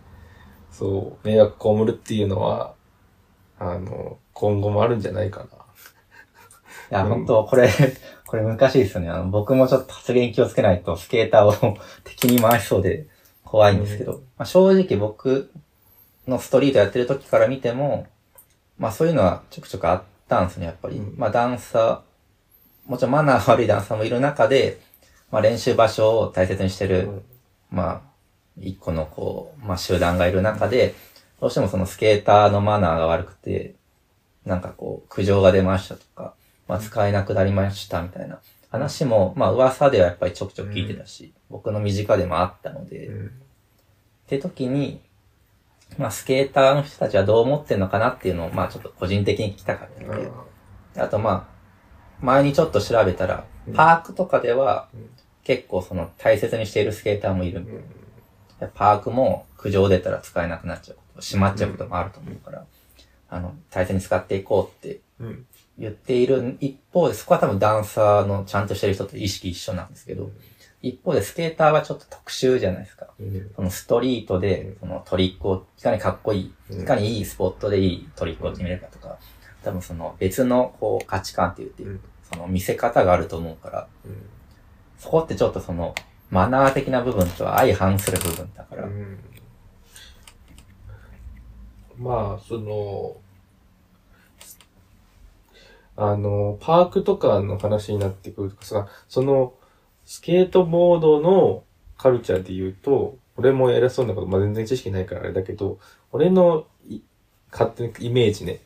[0.73, 2.73] そう、迷惑被るっていうのは、
[3.59, 5.45] あの、今後もあるんじゃないかな。
[5.45, 5.49] い
[6.89, 7.69] や、うん本当これ、
[8.25, 9.09] これ難しいですよね。
[9.09, 13.07] あの、僕もちょっと発言気をつけないとスケーターを敵に回しそうで
[13.45, 15.51] 怖いんですけど、まあ、正直僕
[16.27, 18.07] のストリートやってる時から見ても、
[18.79, 20.97] まあそういうのはちょくちょくあったんですね、やっぱり。
[20.97, 24.79] うんまあダンサー、もちろんマナー悪いダンサーもいる中で、
[25.29, 27.23] まあ練習場所を大切にしてる、
[27.69, 28.12] まあ、
[28.59, 30.95] 一個のこう、まあ集団がいる中で、
[31.39, 33.75] どうしてもそのスケーターのマナーが悪くて、
[34.45, 36.33] なんかこう、苦情が出ましたとか、
[36.67, 38.39] まあ使えなくなりましたみたいな。
[38.69, 43.27] 話も、まあ噂ではやっぱりちょくちょく聞いてたし、僕の身近でもあったので、うん。
[43.27, 43.29] っ
[44.27, 45.01] て時に、
[45.97, 50.31] まあスケーターの人たちはどう思ってんのかなっていうのを、まあちょっと個人的に聞きたかったので、
[50.97, 53.73] あとまあ、前にちょっと調べたら、うん。
[53.73, 55.09] パークとかではうん。
[55.43, 57.65] 結構その大切にしているスケーターもいる
[58.73, 60.97] パークも苦情出たら使えなくなっちゃう。
[60.97, 62.65] こと、閉まっちゃうこともあると思うから、
[63.29, 65.45] あの、大切に使っていこうってうん。
[65.77, 70.29] 言っている一方で、そこは多分ダンサーのちゃんとしてる人と意識一緒なんですけど、
[70.83, 73.07] 一方でスケーターはちょっと特殊じゃないですか。
[73.19, 73.51] うん。
[73.55, 76.81] そのストリートで、そのトリックを、いかにかっこいい、うん。
[76.81, 79.17] いかにいいスポットでいいトリックを決めるかとか、
[79.63, 81.99] 多分その別のこう価値観って言って、うん。
[82.31, 84.29] その見せ方があると思うから、うん。
[84.99, 85.95] そこってちょっとその
[86.33, 89.19] マナー的な部分とは相反する部分だから、うん。
[91.99, 93.17] まあ、その、
[95.95, 99.53] あの、パークとかの話になってくるとかさ、その、
[100.05, 101.63] スケートボードの
[101.99, 105.77] カルチャーで言うと、俺も偉そうなこと、まあ、全然知識ないからあれだけど、
[106.11, 106.65] 俺の
[107.51, 108.61] 勝手なイメージね、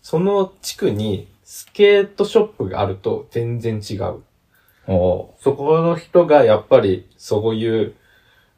[0.00, 4.22] その地区にスケートショップがあると全然違う。
[4.86, 7.94] そこの人がやっぱりそういう、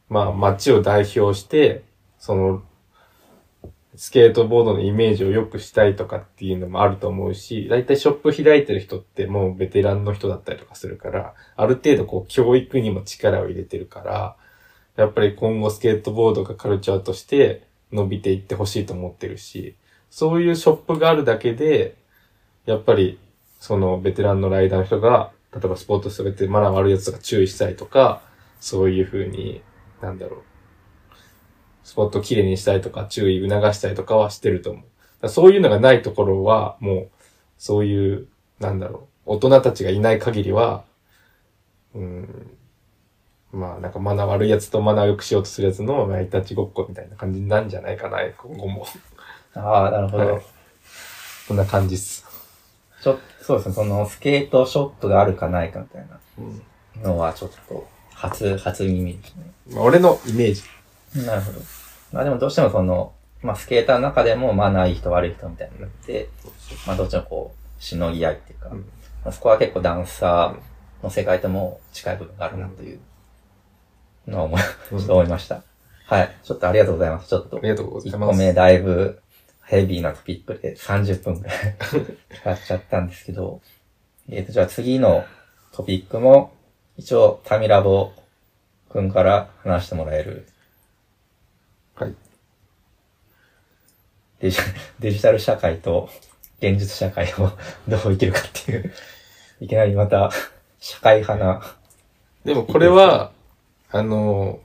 [0.09, 1.85] まあ街を代表して、
[2.19, 2.63] その、
[3.97, 14.37] スケートボードのイメージを良くしたいとかっていうのもあると思うし、だいたいショップ開いてる人ってもうベテランの人だったりとかするから、ある程度こう教育にも力を入れてるから、
[14.97, 19.77] やっぱり今後スケートボードがカルチャーとして伸びていってほしいと思ってるし、
[20.11, 21.97] そういうショップがあるだけで、
[22.67, 23.21] やっぱり
[23.61, 28.23] そのベテランのライダーの人が、例えばスポーツすべてマナー悪いやつが注意したりとか、
[28.61, 29.62] そういう風に、
[30.01, 30.43] なんだろう、
[31.85, 34.83] スポットをきれいにしたりとか、注意促したりとかはしてると思
[35.23, 35.29] う。
[35.29, 37.11] そういうのがないところは、もう、
[37.57, 38.27] そういう、
[38.59, 40.85] なんだろう、大人たちがいない限りは、
[41.95, 42.57] うん、
[43.53, 48.87] まあなんかマナー悪いやつとマナー良くしようとするやつの、まあ、イタチごっこみたいな感じになるんじゃないかな、今後も。
[49.55, 50.27] ああ、なるほど。
[50.27, 50.43] はい
[51.47, 52.34] そんな感じっす。
[53.05, 56.07] ちょっと、そうですね、そのスケートショップがあるかないかみたい
[56.38, 56.62] うん
[57.03, 59.51] なのはちょっと、初、初耳ですね。
[59.73, 60.62] まあ、俺のイメージ。
[61.27, 61.61] なるほど。
[62.12, 63.12] まあでもどうしてもその、
[63.43, 66.31] まあスケーターの中でもマナーいい人悪い人みたいなのがいて、
[66.87, 68.85] まあどっちもこう、しのぎ合いっていうか、うんま
[69.27, 73.01] あ、そこは結構ダンサーの世界とも近い部分があるなという
[74.27, 74.61] のは思い、
[74.93, 75.62] うんちょっと思いました。
[76.07, 76.35] はい。
[76.43, 77.29] ちょっとありがとうございます。
[77.29, 78.31] ちょっとあ、りがとうござい1ます。
[78.31, 79.21] 個目だいぶ
[79.66, 81.77] ヘビーなトピックで30分くらい
[82.35, 83.61] 使っちゃったんですけど、
[84.29, 85.24] えっ、と、じゃあ次の
[85.72, 86.53] トピックも、
[86.96, 88.12] 一応タミラボ
[88.90, 90.46] くんから話してもらえる。
[91.94, 92.14] はい。
[94.40, 94.59] デジ
[95.00, 96.11] デジタル社会と
[96.59, 97.50] 現実社会を
[97.88, 98.92] どう生きるかっていう、
[99.61, 100.31] いきなりまた
[100.79, 101.62] 社会派な、
[102.44, 103.33] でもこれは、
[103.90, 104.61] あの、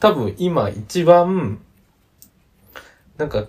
[0.00, 1.60] 多分今一番、
[3.16, 3.46] なんか、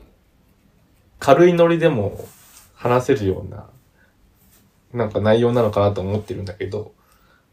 [1.20, 2.28] 軽いノリでも
[2.76, 3.70] 話せるような、
[4.94, 6.94] なんか内容なのかなと思ってるんだけど、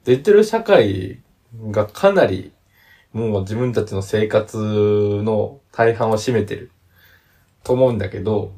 [0.04, 1.20] デジタル社会
[1.70, 2.52] がかなり、
[3.12, 4.56] もう自分たちの生活
[5.22, 6.70] の大半を占めてる
[7.62, 8.52] と思うんだけど、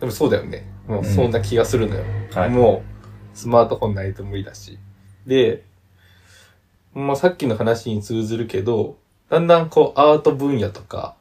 [0.00, 0.70] でもそうだよね。
[0.86, 2.04] もうそんな気がするのよ。
[2.32, 2.82] はいも
[3.34, 4.78] う、スマートフォンないと無理だし。
[5.26, 5.64] で、
[6.94, 8.98] まあさっきの話に通ずるけど、
[9.30, 11.16] だんだんこうアート分野とか、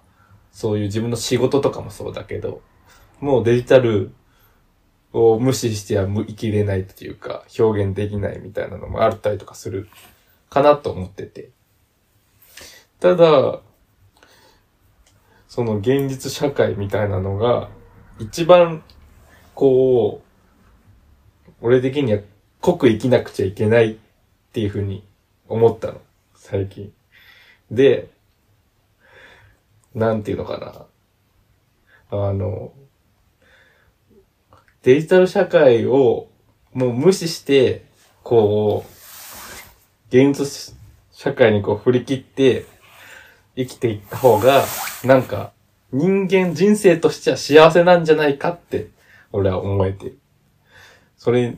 [0.51, 2.61] そういう自分の仕事とかもそうだけど、
[3.19, 4.11] もうデジタル
[5.13, 9.89] を無視しては生きれないっていうか、表現できないみたいなのもあったりとかする
[10.49, 11.49] かなと思ってて。
[12.99, 13.61] ただ、
[15.47, 17.69] その現実社会みたいなのが、
[18.19, 18.83] 一番、
[19.55, 22.19] こう、俺的には
[22.61, 23.97] 濃く生きなくちゃいけないっ
[24.53, 25.03] ていうふうに
[25.47, 26.01] 思ったの、
[26.35, 26.93] 最近。
[27.69, 28.09] で、
[29.93, 30.57] なんていうのか
[32.09, 32.17] な。
[32.17, 32.73] あの、
[34.83, 36.27] デジタル社会を
[36.73, 37.85] もう無視して、
[38.23, 38.89] こう、
[40.09, 40.75] 現実
[41.11, 42.65] 社会にこう振り切って
[43.55, 44.65] 生きていった方が、
[45.03, 45.51] なんか
[45.91, 48.89] 人間人生としては幸せなんじゃないかって、
[49.31, 50.19] 俺は思えてる。
[51.17, 51.57] それ、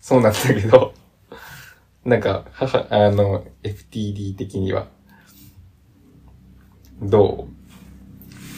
[0.00, 0.94] そうなんだけど、
[2.04, 4.88] なんか、母、あの、FTD 的には、
[7.00, 7.57] どう？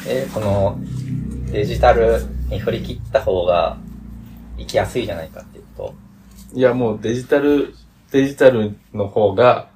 [0.06, 0.78] え、この
[1.52, 3.78] デジタルに振り切った方が
[4.58, 6.10] 生きやすいじゃないかっていうこう
[6.58, 7.74] いや、もうデジタル、
[8.10, 9.68] デジタルの方が、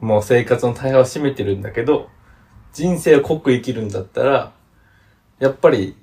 [0.00, 2.08] もう生活の大半を占めてるんだけど、
[2.72, 4.52] 人生を濃く生きるんだったら、
[5.38, 5.96] やっぱり、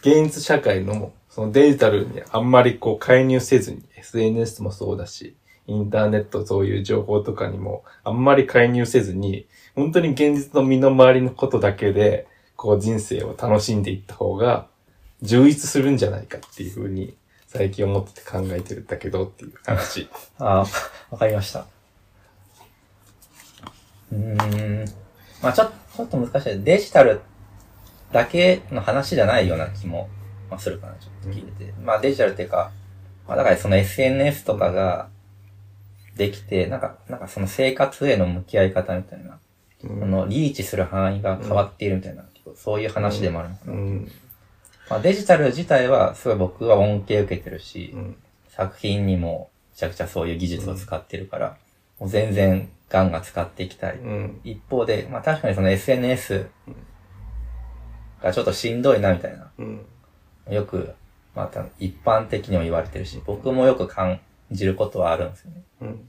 [0.00, 12.26] 現実社会の、そのデジタルにあんまりこう介入せずに、SNS もそうだし、インターネットそういう情報とかにもあんまり介入せずに、本当に現実の身の回りのことだけで、
[12.64, 14.68] こう人生を楽しんでいった方が、
[15.20, 17.14] 充実するんじゃないかっていうふうに、
[17.46, 20.06] 最近思ってて考えてるんだけどっていう話。
[20.06, 20.46] と。
[20.46, 20.66] ああ、
[21.10, 21.66] わかりました。
[24.10, 24.84] うーん。
[25.42, 26.64] まあちょっと、ちょっと難しい。
[26.64, 27.20] デジタル
[28.12, 30.08] だけの話じゃないような気も、
[30.48, 31.74] まあ、するかな、ちょっと聞いてて。
[31.82, 32.72] まあデジタルっていうか、
[33.28, 35.10] まあだからその SNS とかが
[36.16, 39.38] できて、なんか、なんかその生活への向き合い方みたいな、
[39.82, 42.24] うこのリーチする範囲が変わっているみたいな、
[42.56, 43.72] そういう話でもあるのかな。
[43.72, 44.08] ん。
[44.90, 48.16] まあ、デジタル自体はすごい僕は恩恵受けてるし、うん。
[48.48, 51.56] 作品にもめちゃくちゃそういう技術を使ってるから、
[51.98, 53.96] もう全然ガンガン使っていきたい。
[53.96, 54.40] うん。
[54.44, 56.46] 一方で、まあ確かにその SNS
[58.22, 59.50] がちょっとしんどいなみたいな。
[59.58, 59.86] うん。
[60.50, 60.94] よく、
[61.34, 65.62] また一般的にも言われてるし、僕もよく感じることはあるんですよね。
[65.80, 66.08] うん。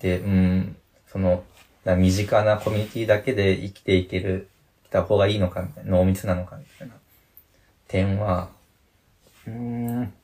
[0.00, 1.44] で、うん、その、
[1.84, 4.53] な身近なコミュニティだけで生きていける、き
[4.94, 6.94] た方がいいのかみたいな、濃密なのかみたいな
[7.88, 8.48] 点は、
[9.46, 10.14] うーん、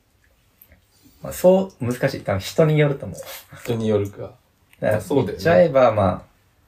[1.21, 2.21] まあ、そう難しい。
[2.21, 3.19] 多分人によると思う。
[3.63, 4.33] 人によるか。
[4.79, 6.21] だからそうだよね言っちゃえば、まあ、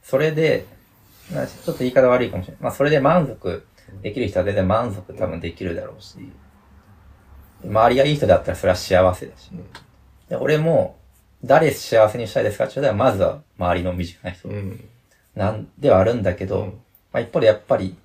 [0.03, 0.65] それで、
[1.33, 2.63] まあちょっと言い方悪いかもしれない。
[2.63, 3.65] まあ、それで満足
[4.01, 6.17] できる人は全然満足多分できるだろうし、
[7.65, 9.49] 周りがいい人だったらそれは幸せだし。
[10.27, 10.99] で俺も、
[11.41, 14.89] 誰幸せにしたいですかって言ったら、まずは周りの身近な人うん。
[15.35, 16.82] なんではあるんだけど、うん
[17.13, 17.95] まあ一方でやっぱり、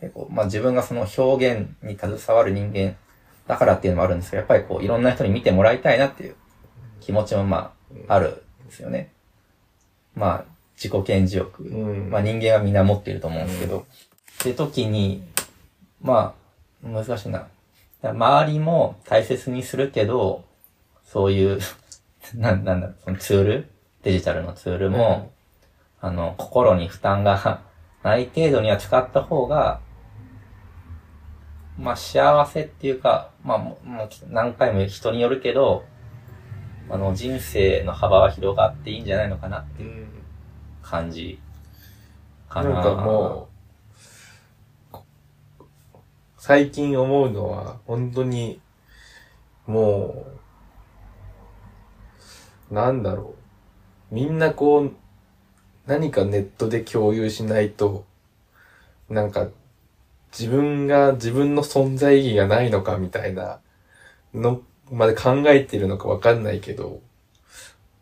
[0.00, 2.94] 結構まあ自分がその表現に携わる人間
[3.48, 6.36] だからっていうのもあるんですけど、やっぱりこういろんな人に見てもらいたいなっていう
[7.00, 7.72] 気持ちもま
[8.08, 9.10] ああるんですよね。
[10.14, 11.64] まあ自己顕示欲。
[11.64, 12.10] うん。
[12.10, 13.82] まあ人間はみんな持っていると思うんですけど、っ
[14.38, 15.24] て時に、
[16.00, 16.34] ま
[16.84, 17.48] あ難しいな。
[18.02, 20.44] 周りも大切にするけど、
[21.04, 21.58] そういう、
[22.36, 23.68] なんなんだろう、そのツール？
[24.02, 25.32] デジタルのツールも、
[26.00, 27.62] あの、心に負担が
[28.02, 29.80] ない程度には使った方が、
[31.78, 33.88] まあ幸せっていうか、まあもう
[34.30, 35.84] 何回も人によるけど、
[36.90, 40.08] あの人生の幅は広がっていいんじゃないのかなっていう。
[40.88, 41.38] 感じ
[42.48, 42.70] かな。
[42.70, 43.48] なんかも
[44.94, 44.96] う、
[46.38, 48.58] 最近思うのは、本当に、
[49.66, 50.24] も
[52.70, 53.34] う、なんだろ
[54.10, 54.14] う。
[54.14, 54.92] みんなこう、
[55.88, 58.04] 何かネットで共有しないと、
[59.08, 59.48] なんか、
[60.38, 63.60] 自分が自分の存在意義がないのかみたいな
[64.34, 64.60] の
[64.90, 67.00] まで考えてるのかわかんないけど、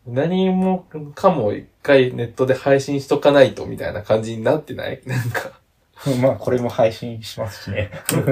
[0.05, 0.85] 何も
[1.15, 5.01] かも一回ネットで配信しとかないとみたいな感じになってない？
[5.07, 5.53] なんか、
[6.21, 7.89] まあ、これも配信しますしね。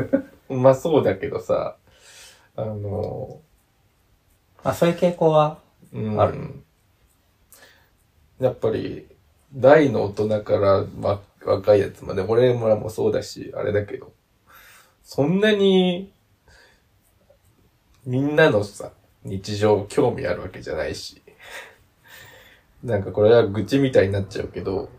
[0.51, 1.78] まあそうだけどさ、
[2.58, 3.39] あの、
[4.66, 5.60] まあ、そういう傾向は、
[5.93, 6.62] うん、ある
[8.41, 9.08] やっぱり、
[9.56, 14.12] 大の大人から、ま、若いやつまで、俺らもそうだし、あれだけど、
[15.03, 16.12] そんなに、
[18.06, 18.91] みんなのさ、
[19.24, 21.22] 日常興味あるわけじゃないし、
[22.84, 24.89] なんかこれは愚痴みたいになっちゃうけど、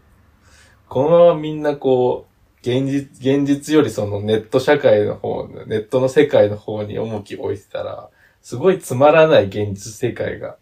[0.89, 8.09] このままみんなこう、現実、現実よりそのネット社会の方、ネットの世界の方に重きを置いてたら、
[8.43, 10.57] すごいつまらない現実世界が、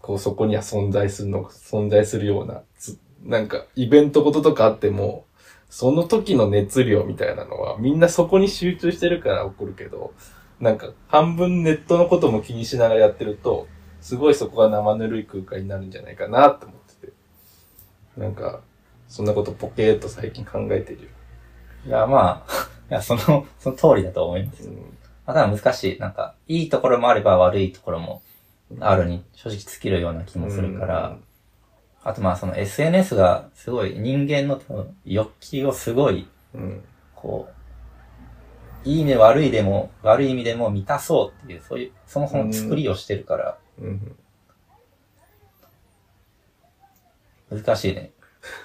[0.00, 5.26] こうそこには存在するの、存在するような、つなんかイベントこととかあっても、
[5.68, 10.12] その時の熱量みたいなのはみんなそこに集中してるから起こるけど、
[10.60, 13.66] なんか半分ネットのことも気にしながらやってると、
[14.00, 17.12] すごいそこが生ぬるい空間になるんじゃないかなって思ってて。
[18.16, 18.60] なんか、
[19.08, 21.08] そんなことポケーっと最近考えてるよ。
[21.86, 24.68] いや、まあ、 いや、その、その通りだと思います。
[24.68, 24.76] うん
[25.24, 25.98] まあ、ただ難しい。
[25.98, 28.22] なんか、いいところもあれば悪いところも
[28.80, 31.16] あるに正直尽きるような気もするから、
[32.04, 34.60] あとまあその SNS がすごい人間の
[35.04, 36.84] 欲求をすごい、うん。
[37.14, 37.48] こ
[38.84, 44.16] う、いいね悪いでも、悪い意味でも満たそうっていう、そういう、そもそも作りをしてるから、うん。
[47.50, 48.10] 難しいね。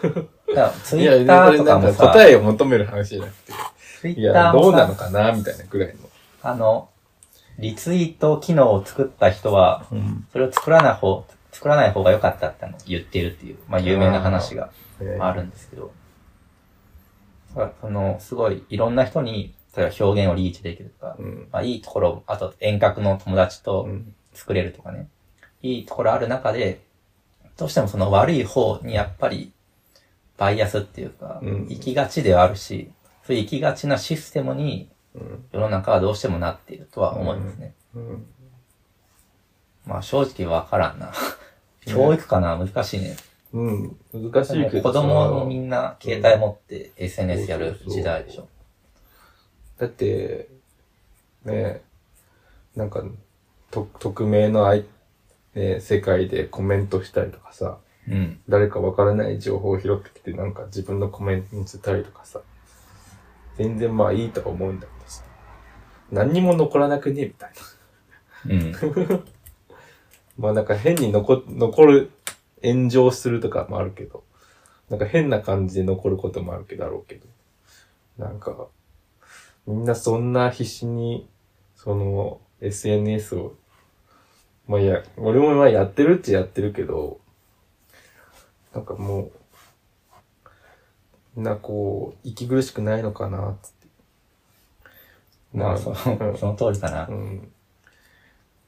[0.03, 3.53] だから ツイッターとかもさ、答えを求める話じゃなくて、
[3.99, 6.09] ツイッターもさ、なのかなみたいなぐらいの。
[6.41, 6.89] あの、
[7.59, 10.27] リツイート機能を作った人は、うん。
[10.31, 11.25] それを作らない方、
[11.57, 14.69] 作らない方が良かったって言ってるっていう、まあ有名な話が
[15.19, 15.91] あるんですけど、
[17.51, 21.47] そその、すごいいろんな人に、例えば表現をリーチできるとか、うん。
[21.51, 24.13] まあいいところ、あと遠隔の友達とうん。
[24.33, 25.09] 作れるとかね、
[25.63, 26.81] いいところある中で、
[27.57, 29.51] どうしてもその悪い方にやっぱり、
[30.37, 32.91] バイアスっていうか、うん行きがちではあるし、
[33.25, 35.45] そういう行きがちなシステムにうん。
[35.51, 37.73] 世の中はどうしてもなっているとは思いますね。
[37.95, 38.25] うん。
[39.87, 41.11] まあ正直わからんな。
[41.87, 42.57] 教育かな？
[42.57, 43.15] 難しいね。
[43.53, 43.97] うん。
[44.13, 45.01] 難しいけど子さ。
[45.01, 48.47] 供もみんな携帯持って SNS やる時代でしょ。
[49.77, 50.49] だって、
[51.45, 51.81] ね
[52.75, 53.03] なんか、
[53.71, 54.85] と、匿名のあい、
[55.55, 57.77] ね、世界でコメントしたりとかさ、
[58.07, 58.39] うん。
[58.47, 62.41] 誰かわからない情報を拾ってきてなんか自分のコメントに載せたりとかさ、
[63.57, 65.23] 全然まあいいとは思うんだけどさ、
[66.11, 67.25] 何にも残らなくね？
[67.25, 67.51] みたい
[68.45, 68.55] な。
[68.55, 69.23] うん。
[70.37, 72.11] まあなんか変に残、残る、
[72.63, 74.23] 炎上するとかもあるけど、
[74.89, 77.25] なんか変な感じで残ることもあるけど、だろうけど、
[78.17, 78.67] なんか、
[79.65, 81.27] みんなそんな必死に、
[81.75, 83.55] その、SNS を、
[84.67, 87.19] まあいや、俺もまあやってるっちゃやってるけど、
[88.73, 89.31] なんかもう、
[91.35, 93.87] みんなこう、息苦しくないのかな、つって。
[95.53, 97.11] まあ、その通りかなう。
[97.11, 97.51] ん。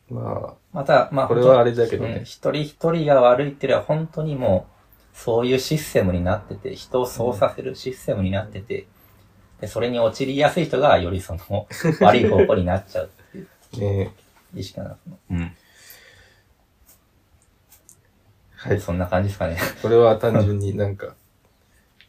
[0.09, 2.21] ままた、まあ、あ、これはあれだけどうんね。
[2.23, 4.67] 一人一人が悪いっていうよりは本当にも
[5.13, 8.87] う、そういうシステムになってて、人をそうさせるシステムになってて、
[9.61, 11.67] で、それに陥りやすい人がよりその、
[12.01, 13.47] 悪い方向になっちゃうっていう
[13.79, 14.13] ね
[14.55, 14.97] 意識かな。
[15.31, 15.55] うん。
[18.55, 18.79] はい。
[18.79, 19.57] そんな感じですかね。
[19.81, 21.15] これは単純になんか、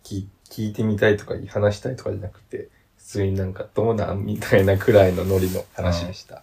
[0.04, 6.42] 聞聞いてみたいとか話したいとかじゃなくて、普通になんかどうなんみたいなくらいのノリの話でした。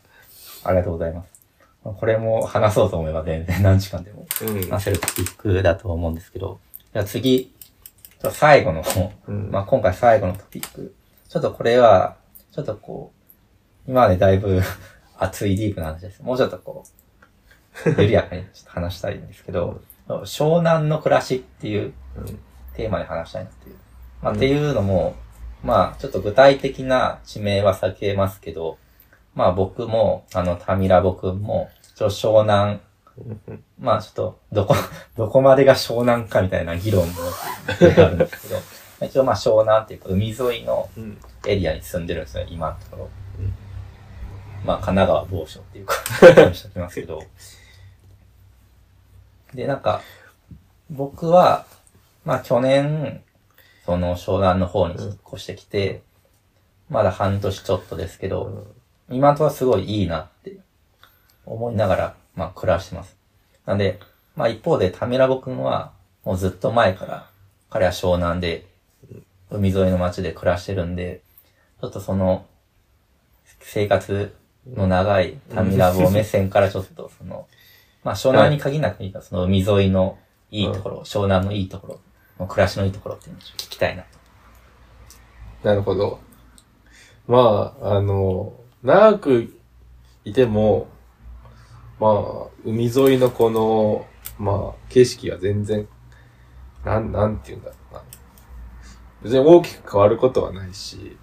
[0.64, 1.37] ありがとうございます。
[1.88, 4.70] まあこれも話そうと思えば全然 何時間でもうん。
[4.70, 6.60] 話せるトピックだと思うんですけど、
[6.92, 7.54] じゃあ次、
[8.32, 8.84] 最後の、
[9.28, 10.94] うんまあ今回最後のトピック。
[11.30, 12.18] ちょっとこれは、
[12.52, 13.14] ちょっとこ
[13.88, 14.62] う、今までだいぶ
[15.18, 16.22] 熱いディープな話です。
[16.22, 16.84] もうちょっとこ
[17.86, 22.40] う、緩やかにちょっと話したいんですけど、湘南の暮らしっていううん
[22.74, 23.76] テーマで話したいなっていう。
[24.22, 25.16] まあ、うんっていうのも、
[25.64, 28.78] まあ、ちょっと具体的な地名は避けますけど、
[29.38, 32.80] まあ僕も、あの、タミラボ君も、ちょっと湘南、
[33.18, 34.76] うんまあちょっと、どこ、
[35.18, 37.14] どこまでが湘南かみたいな議論も
[37.68, 38.62] あるんですけど、
[39.08, 41.18] 一応まあ湘南っていうか海沿いのうん。
[41.48, 43.10] エリアに住んでるんですよ、今のところ。
[43.40, 43.54] うん
[44.64, 45.96] まあ神奈川某所っていうか、
[46.36, 47.24] 話しておきますけど。
[49.56, 50.02] で、なんか、
[50.92, 51.66] 僕は、
[52.26, 53.24] まあ去年、
[53.86, 56.04] その湘南の方に引っ越してきて、
[56.90, 58.68] まだ半年ちょっとですけど、
[59.10, 60.58] 今のところすごいいいなって
[61.48, 63.18] 思いながら、まあ暮らしてます。
[63.66, 64.00] なんで、
[64.36, 65.92] まあ一方でタミラボ君は、
[66.24, 67.30] もうずっと前から、
[67.70, 68.66] 彼は湘南で、
[69.50, 71.22] 海沿いの町で暮らしてるんで、
[71.82, 72.46] ちょっとその、
[73.62, 74.36] 生活
[74.76, 77.48] の長いタミラボ目線からちょっとその、
[78.04, 80.18] まあ湘南に限らなくていいから、その海沿いの
[80.52, 82.00] いいところ、湘南のいいとこ
[82.40, 84.18] ろ、暮らしのいいところっていうのを聞きたいなと
[85.64, 86.20] なるほど。
[87.28, 89.60] まあ、あの、長く
[90.24, 90.88] いても、
[92.00, 94.06] まあ、海沿いのこの、
[94.38, 95.88] まあ、景色が全然、
[96.86, 98.04] なん、なんて言うんだろうな。
[99.24, 101.18] 別に大きく変わることはないし、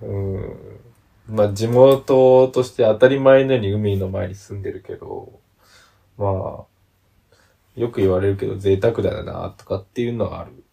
[0.00, 0.80] うん。
[1.28, 5.38] まあ、地元として当たり前のように海の前に住んでるけど、
[6.16, 6.30] まあ、
[7.76, 10.64] よく言われるけど贅沢だよな、とかっていうのはある。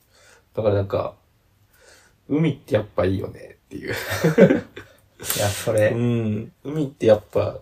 [0.55, 1.15] だからなんか、
[2.27, 3.93] 海ってやっぱいいよねっていう。
[3.93, 6.51] いや、それ、うん。
[6.63, 7.59] 海ってやっぱ、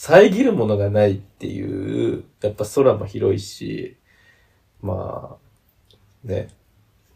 [0.00, 3.96] 遮るものがないっていう、やっぱ空も広いし、
[4.80, 5.36] ま
[6.24, 6.50] あ、ね、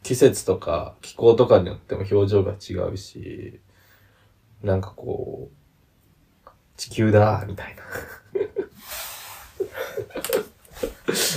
[0.02, 3.60] 季節とか気候とかによっても表情が違うし、
[4.64, 5.48] なんかこ
[6.44, 7.76] う、地球だ、みたい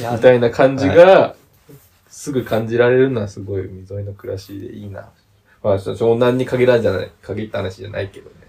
[0.01, 1.35] な、みたいな感じが、
[2.07, 5.11] すぐ感じられるのはすごい海沿いの暮らしでいいな。
[5.61, 8.44] まあ、湘南に限らんじゃない、限った話じゃないけどね。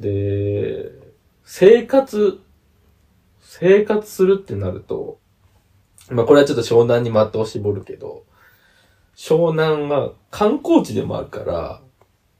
[0.00, 0.90] で、
[1.44, 2.40] 生活、
[3.40, 5.18] 生活するってなると、
[6.10, 8.24] まあこれはちょっと湘南に的を絞るけど、
[9.16, 11.80] 湘南は観光地でもあるから、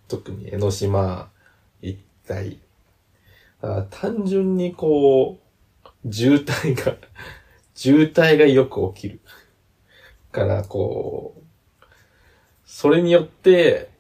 [0.09, 1.31] 特に江ノ島
[1.81, 1.99] 一
[2.29, 2.61] 帯、
[3.63, 5.39] あ単純にこ
[6.05, 6.97] う、渋滞が、
[7.75, 9.21] 渋滞がよく起きる。
[10.31, 11.45] から、こう、
[12.67, 13.94] それによって、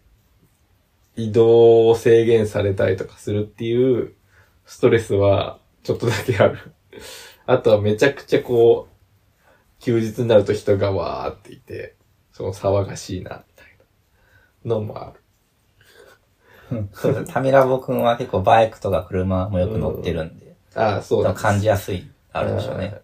[1.16, 4.14] 移動を制限されたりとかするっていう
[4.66, 6.58] ストレスはちょっとだけある。
[7.46, 11.94] あとはめちゃくちゃこう、休日になると人がわーっていて、
[12.32, 13.66] その騒がしいな、みたい
[14.64, 15.20] なのもある。
[17.28, 22.94] タミラボ君は結構バイクとか車もよく乗ってるんで、ああ、そうなんです感じやすい、あるでしょうね。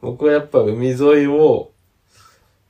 [0.00, 1.72] 僕はやっぱ海沿いを、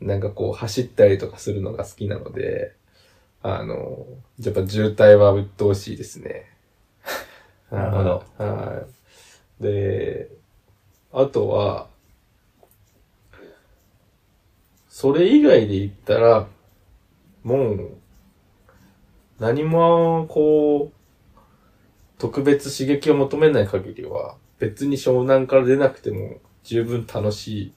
[0.00, 2.74] なんかこう走ったりとかするのが好きなので、
[3.42, 4.06] あの、
[4.38, 6.46] やっぱ渋滞は鬱陶しいですね。
[7.70, 8.24] なるほど。
[8.38, 8.86] は
[9.60, 9.62] い。
[9.62, 10.30] で、
[11.12, 11.88] あとは、
[14.88, 16.46] それ以外で言ったら、
[17.42, 17.96] もう、
[19.38, 21.00] 何も、こう、
[22.18, 27.72] 特別刺激を求めない限りは、別に湘南から出なくても十分楽しい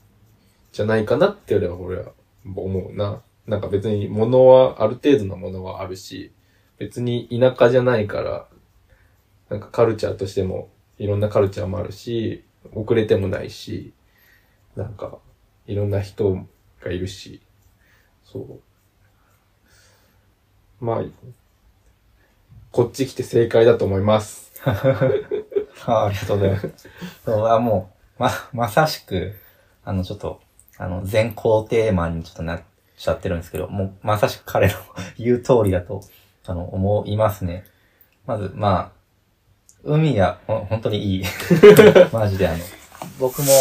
[0.72, 2.12] じゃないかなって俺は俺は
[2.44, 3.22] 思うな。
[3.46, 6.32] なんか別に物は、ある程度のものはあるし、
[6.78, 8.48] 別に田舎じゃないから、
[9.50, 13.92] なんかカルチャーとしてもいろんなカルチャーもあるし、遅れてもないし、
[14.76, 15.18] なんか
[15.66, 16.46] いろんな人
[16.82, 17.40] がいるし、
[18.24, 18.60] そう。
[20.84, 21.04] まあ、
[22.70, 24.52] こっち来て正解だと思います。
[24.64, 24.70] あ
[26.06, 26.88] ありがとうございます。
[27.24, 29.34] そう、あ、もう、ま、まさしく、
[29.84, 30.40] あの、ちょっと、
[30.78, 32.64] あの、全肯定マにちょっとなって
[32.96, 34.74] ちゃってるんですけど、もう、まさしく彼の
[35.18, 36.02] 言う通りだと、
[36.46, 37.64] あの、思いますね。
[38.26, 39.04] まず、まあ、
[39.84, 41.24] 海や、本当にいい。
[42.12, 42.58] マジであの、
[43.18, 43.52] 僕も、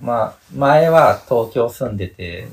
[0.00, 2.48] まあ、前は東京住んでて、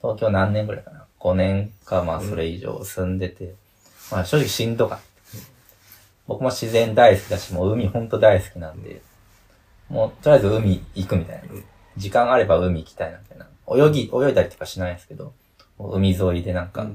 [0.00, 3.54] 東京何年ぐらいかな ?5 年か、まあ、それ以上住んでて、
[4.10, 5.10] まあ、正直しんどかった。
[6.26, 9.02] 僕も自然大好きだし、もう海ほんと大好きなんで、
[9.88, 11.42] もうとりあえず海行くみたいな。
[11.96, 13.49] 時間あれば海行きたいなみたいな。
[13.76, 15.32] 泳ぎ、泳いだりとかしないんですけど、
[15.78, 16.86] 海沿いでなんか、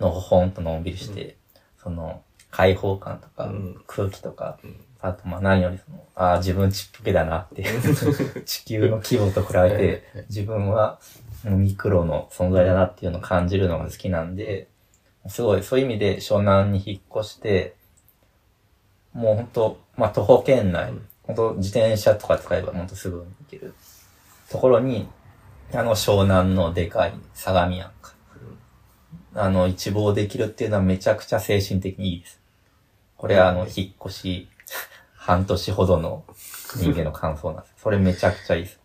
[0.00, 1.36] のほほんとのんびりして、
[1.82, 3.80] その、開放感とか、うん。
[3.86, 4.80] 空気とか、うん。
[5.00, 7.64] あとまあ何よりその、ああ、自分ちっぽけだなって
[8.44, 10.98] 地球の規模と比べて、自分は
[11.44, 14.68] ミクロの存在だなっていうのを感じるのが好きなんで、
[15.28, 17.74] すごい、そういう意味で湘南に引っ越して、
[19.12, 20.92] もう本当まあ徒歩圏内、
[21.24, 23.74] 本当自転車とか使えば本当すぐに行ける
[24.48, 25.08] ところに、
[25.72, 28.14] あの湘南のでかい相模やんか。
[29.34, 32.40] あの、一望できるっていうのはめちゃくちゃ精神的にいいです。
[33.16, 34.48] これはあの、引っ越し、
[35.14, 36.24] 半年ほどの
[36.76, 37.74] 人間の感想なんです。
[37.78, 38.80] それめちゃくちゃいいです。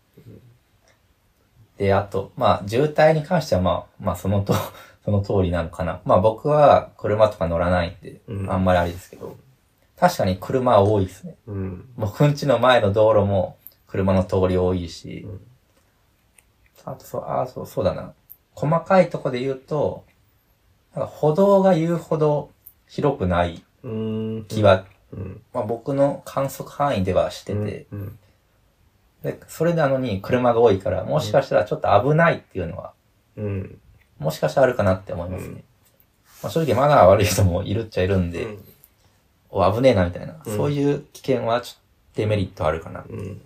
[1.78, 4.54] で、あと、まあ、渋滞に関してはまあ、まあ、そのと、
[5.06, 6.00] その通りなのかな。
[6.06, 9.36] まあ僕は車とか乗らないんで、うんあんまりあれですけど、
[9.98, 11.38] 確かに車は多いですね。
[11.48, 11.90] うん。
[11.98, 13.58] 僕ん家の前の道路も
[13.88, 15.42] 車の通り多いし、うん
[16.86, 18.14] あとそう、あそう、そうだな。
[18.56, 20.04] 細かいとこで言うと、
[20.96, 22.52] なんか歩道が言うほど
[22.88, 24.46] 広くないうん。
[24.48, 25.42] 気は、うん。
[25.54, 28.20] まあ僕の観測範囲ではしてて、うん。
[29.24, 32.94] で、それなのに車が多いから、もしかしたらちょっと危ないっていうのは、
[33.38, 33.80] うん。
[34.20, 35.64] もしかしたらあるかなって思いますね。
[36.44, 38.58] まあ正直マナー悪い人もいるっちゃいるんで、
[39.50, 41.82] お、危ねえなみたいな、うんそういう危険はちょっと
[42.16, 43.06] デメリットあるかな。
[43.08, 43.42] うん。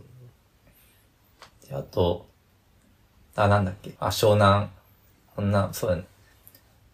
[1.68, 2.28] であと、
[3.36, 4.70] あ、なんだっけ、あ、湘南。
[5.36, 6.06] こんな、そうだね。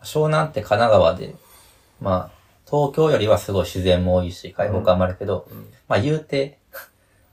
[0.04, 1.36] 湘南って神奈川で、
[2.00, 6.58] まあ、東京よりはすごい自然も多いし、開放感もあるけど、うんまあ言うて、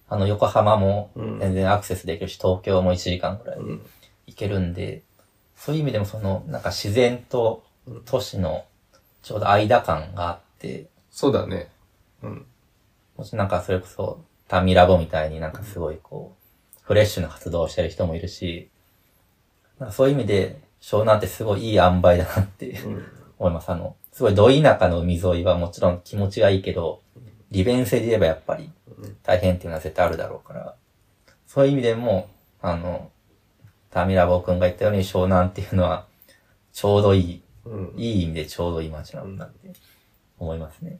[0.08, 3.58] あの、横浜もうん全然アクセスできるし、東京も1時間ぐらい。
[4.26, 5.02] 行けるんで、
[5.56, 7.64] そういう意味でもその、なんか自然と
[8.04, 8.64] 都市の
[9.22, 11.70] ちょうど間感があって、そうだね。
[12.22, 12.46] うん。
[13.16, 16.34] もしなんかそれこそ、タミラボみたいになんかすごいこ
[16.76, 18.70] う、フレッシュな活動をしてる人もいるし、
[19.78, 23.04] なんかそういう意味で、湘南ってすごいいい塩梅だなってうん。
[23.38, 23.70] 思います。
[23.70, 27.02] あの、すごいど田舎の海沿いはもちろん気持ちがいいけど、
[27.50, 28.70] 利便性で言えばやっぱり
[29.22, 30.74] 大変っていうのは絶対あるだろうから、
[31.46, 32.28] そういう意味でも、
[32.60, 33.10] あの、
[33.90, 36.06] タミラボ君が言ったように湘南っていうのは、
[36.72, 37.94] ちょうどいい、うん。
[37.96, 39.72] いい意味でちょうどいい街なんだって
[40.38, 40.98] 思いますね。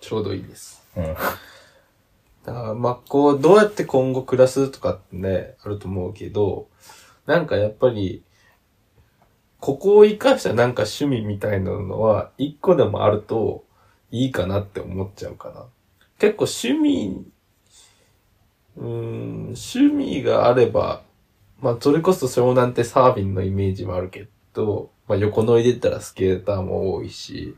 [0.00, 0.82] ちょうどいいです。
[0.96, 1.04] うん。
[1.04, 6.68] だから、まあ、こう、どうやって今後暮らすとかってね、あると思うけど、
[7.26, 8.22] なんかやっぱり、
[9.60, 13.64] ここを活かしたなんか趣味みたいなのは、一個でもあると
[14.10, 15.66] いいかなって思っちゃうかな。
[16.18, 17.26] 結構趣味、
[18.76, 21.02] うん、趣味があれば、
[21.60, 27.56] まあ、それこそ湘南ってサーフィンのイメージはあるけど、まあ、横乗りでったらスケーターも多いし、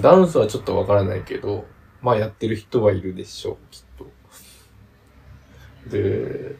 [0.00, 1.66] ダンスはちょっとわからないけど、
[2.02, 4.06] まあやってる人はいるでしょう、きっと。
[5.90, 6.56] で、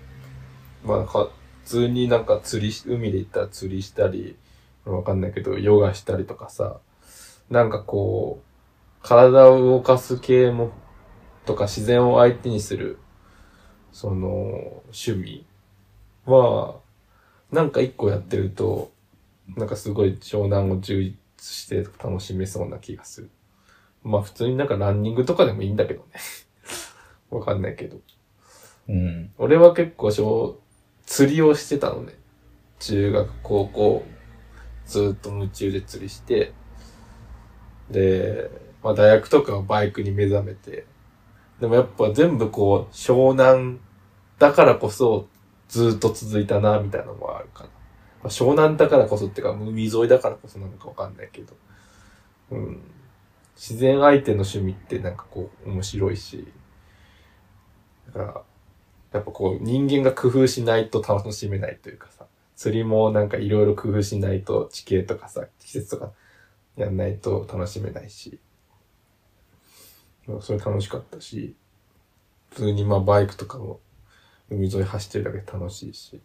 [0.84, 1.30] まあか、
[1.64, 4.36] 通になんか釣りし、海で行ったら釣りしたり、
[4.84, 6.78] わかんないけど、ヨガしたりとかさ、
[7.50, 10.72] なんかこう、体を動かす系も、
[11.46, 12.98] とか自然を相手にする、
[13.92, 15.46] その、趣味
[16.26, 16.76] は、
[17.50, 18.90] なんか一個やってると、
[19.56, 23.30] なんかすごい湘南を充実して楽しめそうな気がする。
[24.02, 26.06] まあ普通になんかランニングとかでもいいんだけどね。
[27.30, 27.98] わかんないけど。
[28.88, 29.32] うん。
[29.38, 30.60] 俺は結構小
[31.06, 32.14] 釣りをしてたのね。
[32.78, 34.04] 中学、高校、
[34.86, 36.52] ずっと夢中で釣りして、
[37.90, 38.50] で、
[38.82, 40.86] まあ大学とかバイクに目覚めて、
[41.60, 43.78] でもやっぱ全部こう、湘南
[44.38, 45.28] だからこそ
[45.68, 47.70] ずっと続いたな、みたいなのもあるかな。
[48.24, 51.54] まあ、湘南だからこそっていうか、海沿いだからこそなのかわかんないけど、
[52.50, 52.82] うん。
[53.56, 56.52] 自然相手の趣味ってなんかこう、面白いし、
[58.06, 58.42] だから、
[59.12, 66.12] やっぱこう人間が工夫しないと楽しめないというかさ、釣りもなんかいろいろ工夫しないと地形とかさ、季節とか
[66.76, 68.38] やんないと楽しめないし、
[70.40, 71.54] それ楽しかったし、
[72.50, 73.80] 普通にまあバイクとかも
[74.50, 76.20] 海沿い走ってるだけで楽しいし、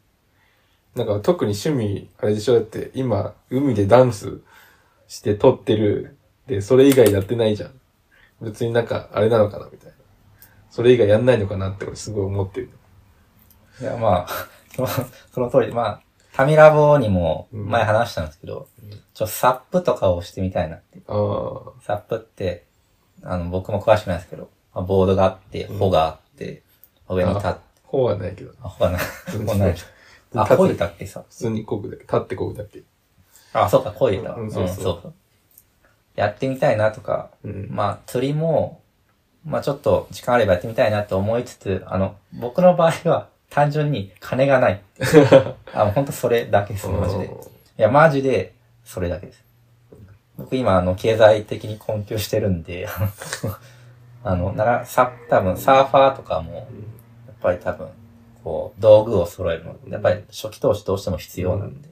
[0.96, 4.42] なんか特に趣味、あれでしょだって今海でダンス
[5.08, 6.16] して撮ってる
[6.48, 7.72] で、それ以外やってないじゃん。
[8.42, 9.97] 別になんかあれなのかなみたいな。
[10.70, 12.70] それ以外やんないのかなって俺すごい思ってる。
[13.82, 14.88] いや、まあ、その、
[15.34, 16.02] その通り、まあ、
[16.34, 18.68] タミラボにもうん前話したんですけど、
[19.14, 21.02] ちょ、サップとかをしてみたいなって。
[21.08, 22.66] サップって、
[23.24, 26.64] あの、僕も詳しくないですけど、まあ、ボードがあって、うん帆があって、
[27.10, 28.52] 上に立って、方はないけど。
[28.62, 29.02] あ、帆がない。
[29.36, 29.76] うん帆ない。
[30.36, 31.24] あ、漕いだっけさ。
[31.30, 32.04] 普通にこぐだけ。
[32.04, 32.84] 立ってこぐだけ。
[33.54, 34.36] あ、そうか、漕いだ。
[34.36, 35.14] ううんん、そうそうそう
[36.16, 37.70] やってみたいなとか、うん。
[37.72, 38.82] まあ、釣りも、
[39.48, 44.82] まあちょっと時間あればやってみたいなと思いつつ、あの、僕の場合は単純に金がない。
[45.74, 47.26] あ、もうほんとそれだけです、マジで。
[47.26, 47.30] い
[47.82, 49.44] や、マジで、それだけです。
[50.38, 52.88] 僕今、あの、経済的に困窮してるんで、
[54.24, 56.66] あの、なら、さ、多分、サーファーとかも、やっ
[57.42, 57.88] ぱり多分、
[58.44, 61.92] こう、道具を揃えるの、やっぱり初期投資どうしても必要なんで、っ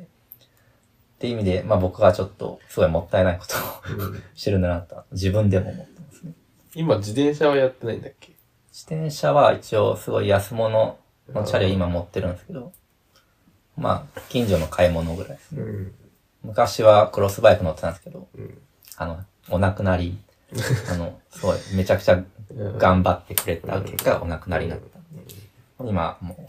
[1.19, 3.55] ていう意味で、まあ僕はちょっと、すごいもったいないこと
[3.93, 6.14] をうん してるんだなと、自分でも思ってますね。
[6.76, 8.34] 今自転車はやってないんだっけ？
[8.71, 10.97] 自転車は一応すごい安物
[11.30, 12.73] のチャリを今持ってるんですけど、
[13.78, 15.61] まあ、近所の買い物ぐらいですね。
[15.61, 15.93] うん。
[16.43, 18.57] 昔はクロスバイク乗ってたんですけど、うん。
[18.97, 19.19] あの、
[19.49, 20.17] お亡くなり、
[20.91, 25.34] あの、すごい、めちゃくちゃうん頑張ってくれた結果、お亡くなりになったんで。
[25.89, 26.47] 今、も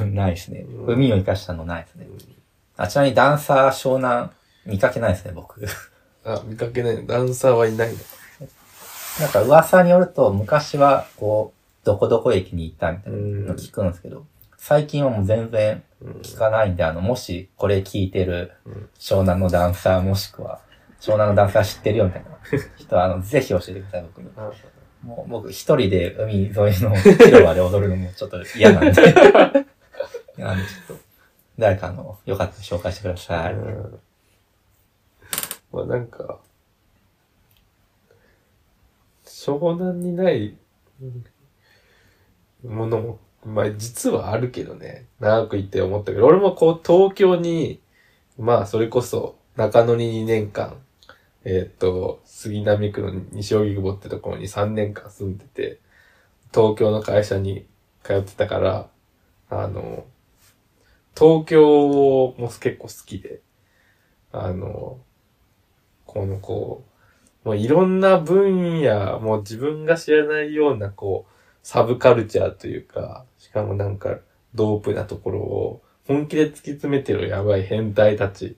[0.00, 0.60] う、 ないですね。
[0.60, 2.06] うん海を生かしたのないですね。
[2.76, 4.30] あ、ちなみにダンサー湘南
[4.66, 5.66] 見かけないですね、僕。
[6.24, 7.06] あ、見かけないの。
[7.06, 7.98] ダンサーはいないの？
[9.18, 16.12] なんか噂によると、昔は、こう、どこどこ駅に行ったみたいなの聞くんですけど、最近はもう全然うん。
[16.22, 20.60] 聞かないんで、あの、もしこれ聞いてるうん湘南のダンサーもしくは、
[21.00, 22.30] 湘南のダンサー知ってるよみたいな
[22.76, 24.30] 人は、あの、ぜひ教えてください、僕に。
[24.36, 24.50] あ
[25.02, 29.02] もう僕一人で海沿いの広場で踊るのもちょっと嫌なんで。
[30.36, 31.02] 嫌 なんでちょっと、
[31.58, 33.54] 誰かあの、よかったら紹介してください。
[33.54, 34.00] うん
[35.72, 36.40] まあなんか、
[39.40, 40.54] 湘南にない
[42.62, 45.06] ものも、まあ実はあるけどね。
[45.18, 47.80] 長くいて思ったけど、俺もこう東京に、
[48.38, 50.76] まあそれこそ中野に2年間、
[51.44, 55.80] えーっと、杉並区の西荻窪ってところに3年間住んでて、
[56.52, 57.66] 東京の会社に
[58.02, 58.88] 通ってたから、
[59.48, 60.04] あの、
[61.18, 63.40] 東京も結構好きで、
[64.32, 64.98] あの、
[66.04, 66.89] このこう、
[67.44, 71.32] もういろんな分野、もう自分が知らないようなこう、
[71.62, 74.18] サブカルチャーというか、しかもなんか、
[74.54, 78.56] ドープなところを本気で突き詰めてるやばい変態たち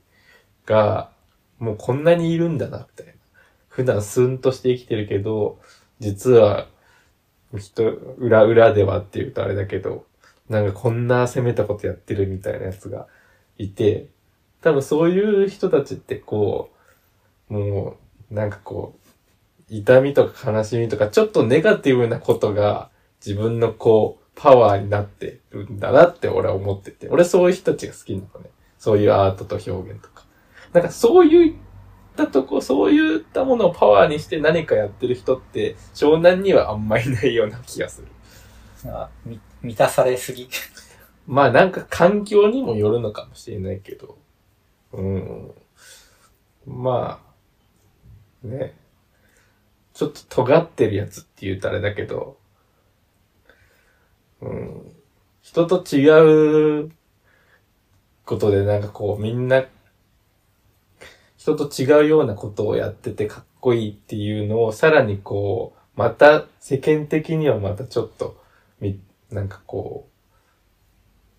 [0.67, 1.11] が、
[1.59, 3.13] もうこんなにいるんだな、みたいな。
[3.69, 5.61] 普段スンとして生きてるけど、
[6.01, 6.69] 実は、
[7.59, 10.07] 人、裏裏ではって言うとあれだけど、
[10.49, 13.07] なんかこんな攻めたことやってるみたいなやつが
[13.59, 14.09] いて、
[14.63, 16.71] 多分そういう人たちってこ
[17.51, 17.97] う、もう、
[18.33, 22.91] なんかこう、痛みとか悲しみとか、ちょっとネガティブなことが
[23.25, 27.09] 自分のこう、パワーになってるんだなって俺は思ってて。
[27.09, 28.51] 俺そういう人たちが好きなのね。
[28.79, 30.25] そういうアートと表現とか。
[30.73, 31.55] なんかそういっ
[32.17, 38.09] たとこ、そういったものをパワーにして何かやってる人って、湘南にはあんまいないような気がする。
[38.85, 40.49] なんかみ満たされすぎ。
[41.27, 44.17] まあなんか環境にもよるのかもしれないけど。
[44.93, 45.51] うん。
[46.67, 47.32] まあ、
[48.43, 48.75] ね。
[49.95, 52.39] ちょっと尖ってるやつって言うとあれだけど、
[54.41, 54.93] うん。
[55.43, 56.93] 人と違う
[58.25, 59.65] ことでなんかこうみんな、
[61.37, 68.41] 人と違うようなことをやっててかっこいいっていうのをさらにこう、また世間的にはまたちょっと、
[68.81, 70.09] み、なんかこ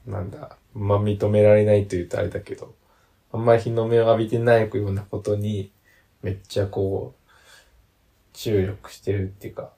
[0.06, 2.76] う、なんだ、まあ、認められないと言うとあれだけど、
[3.32, 5.72] あんまり日の目を浴びてないようなことに、
[6.24, 7.32] めっちゃこう、
[8.34, 9.72] 注力してるっていうか、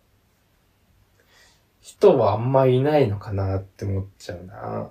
[1.81, 4.89] 人はあんまいないのかなって思っちゃうな。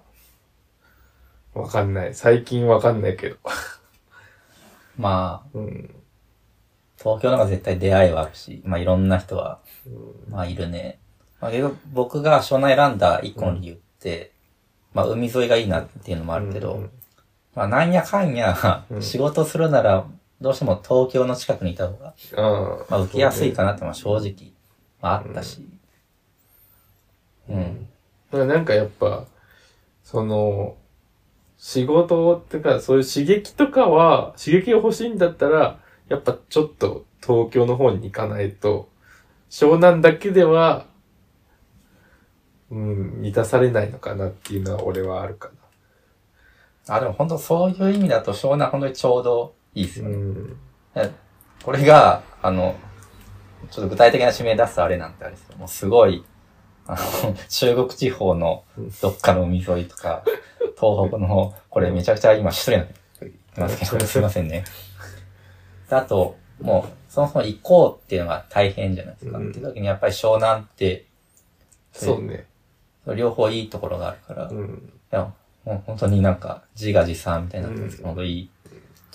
[1.55, 2.15] わかんない。
[2.15, 3.37] 最近わかんないけど。
[4.99, 5.95] まあ、うん。
[6.99, 9.61] 東京の方が絶対出会いはあるし、まあいろんな人は、
[10.29, 10.99] まあいるね。
[11.41, 11.51] まあ
[11.93, 14.33] 僕が湘南選んだ一個の理由って、
[14.93, 16.91] まあ海沿いがいいなっていうのもあるけど、うん
[17.55, 20.07] まあなんやかんやう、ん仕事するなら、
[20.45, 24.53] どうしても東京の近くにいた方が、あまあ受けやすいかなってのは正直、
[25.01, 25.67] まああったし。
[27.49, 27.89] うん。
[28.31, 29.25] だからなんかやっぱ、
[30.03, 30.77] その、
[31.57, 35.81] 仕事ってか、そういう刺激とかは、刺激が欲しいんだったら、
[36.11, 38.91] やっぱちょっと東京の方に行かないと、
[39.49, 40.85] 湘南だけでは、
[42.71, 45.51] うん、満たされないのかなっていうのは俺はあるか
[46.87, 50.09] あ、でも本当そういう意味だと湘南本当にちょうどいいですな。
[50.11, 50.23] よね。
[50.23, 50.57] うん。
[50.95, 51.11] え
[51.63, 52.77] これが、あの、
[53.71, 56.25] ちょっと具体的な指名出すとあれなんてあれですけど、もうすごい、
[56.87, 58.65] あの、 中国地方の
[59.01, 60.23] どっかの海沿いとか、
[60.79, 62.87] 東北の、これめちゃくちゃ今失礼な
[63.57, 64.65] ますけど、すいませんね。
[65.89, 69.39] であと、もう、そもそも行こうっていうのが大変じゃないですか。
[69.39, 71.07] うんっていう時にやっぱり湘南って、
[71.93, 72.47] そうね。
[73.17, 74.93] 両方いいところがあるから、いうん。
[75.11, 75.33] や、
[75.65, 78.53] もう本当になんか自画自賛みたいになってますけど、本当いいと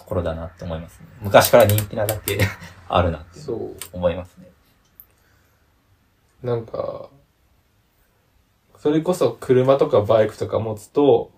[0.10, 1.08] ころだなって思いますね。
[1.22, 2.40] 昔から人気なだけ
[2.90, 3.76] あるなってそう。
[3.94, 4.50] 思いますね。
[6.42, 7.10] なんか、
[8.78, 11.32] それこそ車とかバイクとか持つと、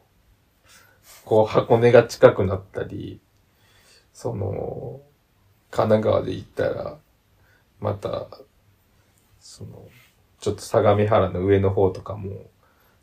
[1.25, 3.19] こう箱根が近くなったり、
[4.13, 5.01] その、
[5.69, 6.97] 神奈川で行ったら、
[7.79, 8.27] また、
[9.39, 9.87] その、
[10.39, 12.49] ちょっと相模原の上の方とかも、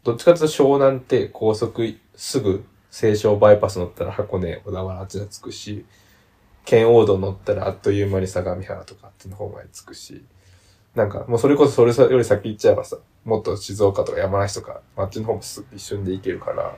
[0.05, 5.85] どっちかというと湘南って高速すぐ西湘バイパス乗ったら箱根、小田原あっちに着くし、
[6.65, 10.25] 県央道乗ったらあっという間に相模原とかあっちの方まで着くし、
[10.95, 16.75] なんか、もうそれこそそれより先行っちゃえばさ、もっと静岡とか山梨とか、あっちの方もす一瞬で行けるから。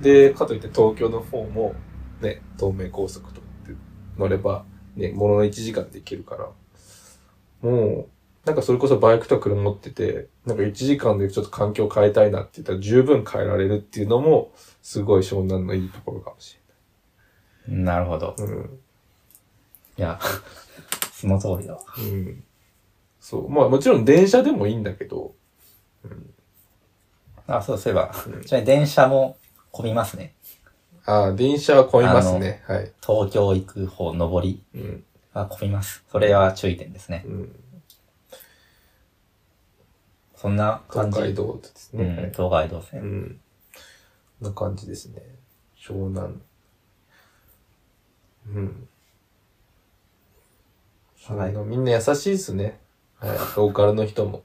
[0.00, 1.74] で、かといって東京の方も、
[2.22, 3.74] ね、東名高速とかって
[4.16, 4.64] 乗れば、
[4.96, 6.48] ね、ものの1時間で行けるから。
[7.60, 16.58] もう、なんかそれこそバイクとか車持ってて、なんか1時間でちょっと環境変えたいなって言ったら十分変えられるっていうのも、すごい湘南のいいところかもし
[17.68, 18.34] なるほど。
[18.38, 18.54] れない。
[18.54, 18.78] うん。
[19.98, 20.18] いや、
[21.12, 21.80] その通りだわ。
[21.98, 22.44] うん。
[23.20, 23.50] そう。
[23.50, 25.34] まあもちろん電車でもいいんだけど、
[27.46, 29.36] あ、そう、そういえばうん、ちなみに電車も
[29.72, 30.34] 混みますね。
[31.04, 32.62] ああ、電車は混みますね。
[32.66, 32.92] はい。
[33.04, 35.04] 東京行く方、上りうん。
[35.32, 36.04] は混みます。
[36.10, 37.24] それは注意点ですね。
[37.26, 37.56] うん。
[40.40, 41.18] そんな感じ。
[41.18, 42.04] 東海道ですね。
[42.04, 43.00] うん、はい東海道う線。
[43.02, 43.40] ん。
[44.40, 45.20] こんな感じですね。
[45.78, 46.40] 湘南。
[48.48, 48.88] うん。
[51.26, 52.80] はのみんな優しいですね。
[53.18, 53.38] はい。
[53.54, 54.42] ローカルの人も。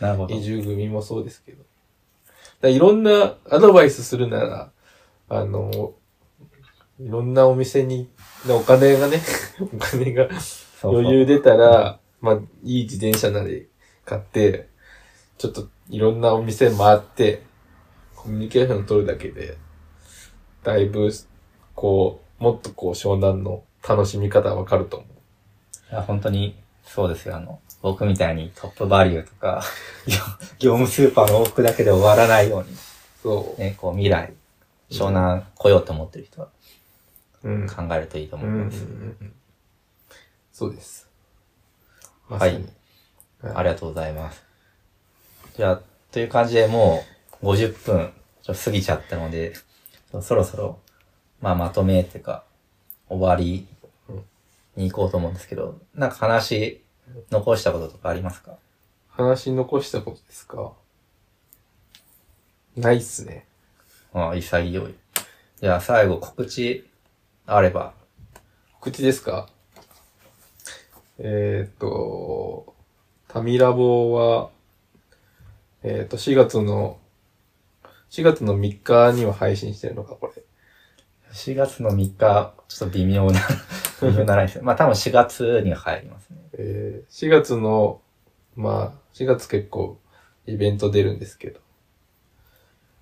[0.00, 0.42] なるほど移。
[0.42, 1.62] 住組もそうですけど。
[2.60, 4.70] だいろんなアドバイスするなら、
[5.28, 5.94] あの、
[6.98, 8.10] いろんなお店に、
[8.50, 9.22] お金がね、
[9.62, 10.40] お金がそう
[10.80, 12.34] そう余裕出たら、まあ、
[12.64, 13.68] いい自転車なり
[14.04, 14.68] 買って、
[15.38, 17.42] ちょっといろんなお店回って、
[18.14, 19.56] コミュニケーション取るだけで、
[20.64, 21.10] だいぶ、
[21.74, 25.92] こう、もっとこう、湘南の楽しみ方わかると思う。
[25.92, 27.36] いや、本当に、そうですよ。
[27.36, 29.62] あの、僕みたいにトップバリューとか、
[30.06, 30.16] 業
[30.58, 32.76] 業務スーパーの往復だけで終わらないように、
[33.22, 33.60] そう。
[33.60, 34.34] ね、こう未来、
[34.90, 36.48] 湘南来ようと思ってる人は
[37.44, 37.68] うん。
[37.68, 38.82] 考えるといいとうんうんう思います。
[38.82, 39.34] ん
[40.52, 41.08] そうです。
[42.28, 42.64] はい
[43.54, 44.47] ありがとうございます。
[45.58, 45.80] じゃあ、
[46.12, 47.02] という感じでも
[47.42, 49.54] う50分ちょっと過ぎちゃったので、
[50.22, 50.78] そろそろ、
[51.40, 52.44] まあまとめっていうか、
[53.08, 53.66] 終わり
[54.76, 56.80] に行こうと思うんですけど、なんか話
[57.32, 58.52] 残したこととかありますか？
[59.08, 60.74] 話残したことですか？
[62.76, 63.44] ないっすね。
[64.14, 64.94] ああ、潔い。
[65.60, 66.88] じゃあ最後告知
[67.46, 67.94] あれば。
[68.80, 69.48] 口ですか？
[71.18, 72.76] えーっと、
[73.26, 74.50] タミラボは、
[75.82, 76.98] えーっと、4月の、
[78.10, 80.42] 4月の3日には配信してるのか、これ。
[81.32, 83.40] 4月の3日、ちょっと微妙な、
[84.02, 84.62] 微妙なラインですね。
[84.62, 86.38] まあ多分4月には入りますね。
[86.54, 88.00] えー4月の、
[88.56, 89.98] まあ、4月結構
[90.46, 91.60] イベント出るんですけど、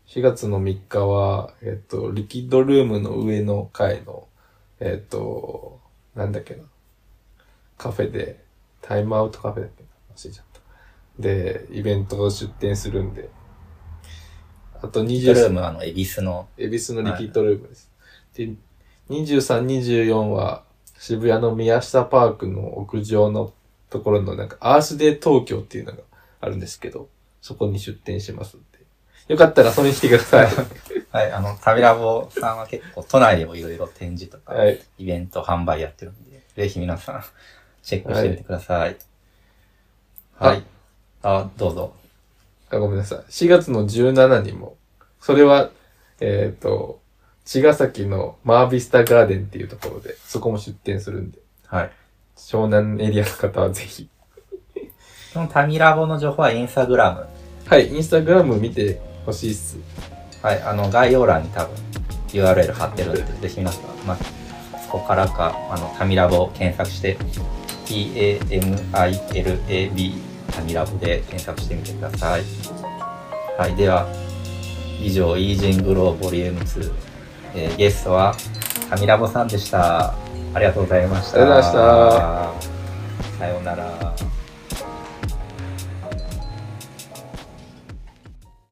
[0.06, 4.28] 4月の3日は、えっ、と、リキッドルームの上の階の、
[4.80, 5.80] えっ、と、
[6.14, 6.62] なんだっけな、
[7.76, 8.44] カフェで、
[8.82, 10.42] タイムアウトカフェだっけな、忘れちゃ。
[11.18, 13.30] で、イベントを出店するんで、
[14.82, 17.90] あと20、リキッドルーム、あの、恵比寿の、恵比寿のリキッドルームです。
[18.34, 18.50] で、
[19.08, 20.64] 23、24は
[20.98, 23.52] 渋谷の宮下パークの屋上の
[23.88, 25.98] ところのなんかアースデー東京っていうのが
[26.40, 27.08] あるんですけど、
[27.40, 28.76] そこに出店しますんで。
[29.28, 30.48] よかったらそれに来てください。
[31.10, 34.80] はい、あの、旅ラボさんは結構都内でもいろいろ展示とか、はい。
[34.98, 37.24] イベント販売やってるんで、ぜひ皆さん、
[37.82, 38.78] チェックしてみてください。
[38.78, 38.96] はい
[40.38, 40.62] はい。
[41.26, 41.92] あ、どうぞ。
[42.70, 43.18] あ、ごめんなさい。
[43.18, 44.76] 4月の17にも、
[45.20, 45.70] それは、
[46.20, 47.00] えっ、と、
[47.44, 51.90] 茅ヶ崎のマービスタガーデンっていうところで、そこも出店するんで、はい。
[52.36, 54.08] 湘南エリアの方はぜひ。
[55.32, 57.26] そのタミラボの情報はインスタグラム。
[57.66, 59.78] はい、インスタグラム見てほしいっす。
[60.42, 61.74] はい、あの、概要欄に多分
[62.28, 64.16] URL 貼ってるんで、ぜひ皆さん、まあ、
[64.78, 67.18] そこからか、あの、タミラボを検索して、
[67.84, 68.76] T-A-M-I-L-A-B
[70.22, 70.25] タ
[70.62, 72.42] ミラボで検索してみてください。
[73.58, 74.06] はい、では、
[75.00, 76.92] 以上、イージングローボリューム2、
[77.54, 78.34] えーゲストは
[78.90, 80.14] タミラボさんでした。
[80.54, 81.40] ありがとうございました。
[81.40, 83.38] ありがとうございました。
[83.38, 84.35] さようなら。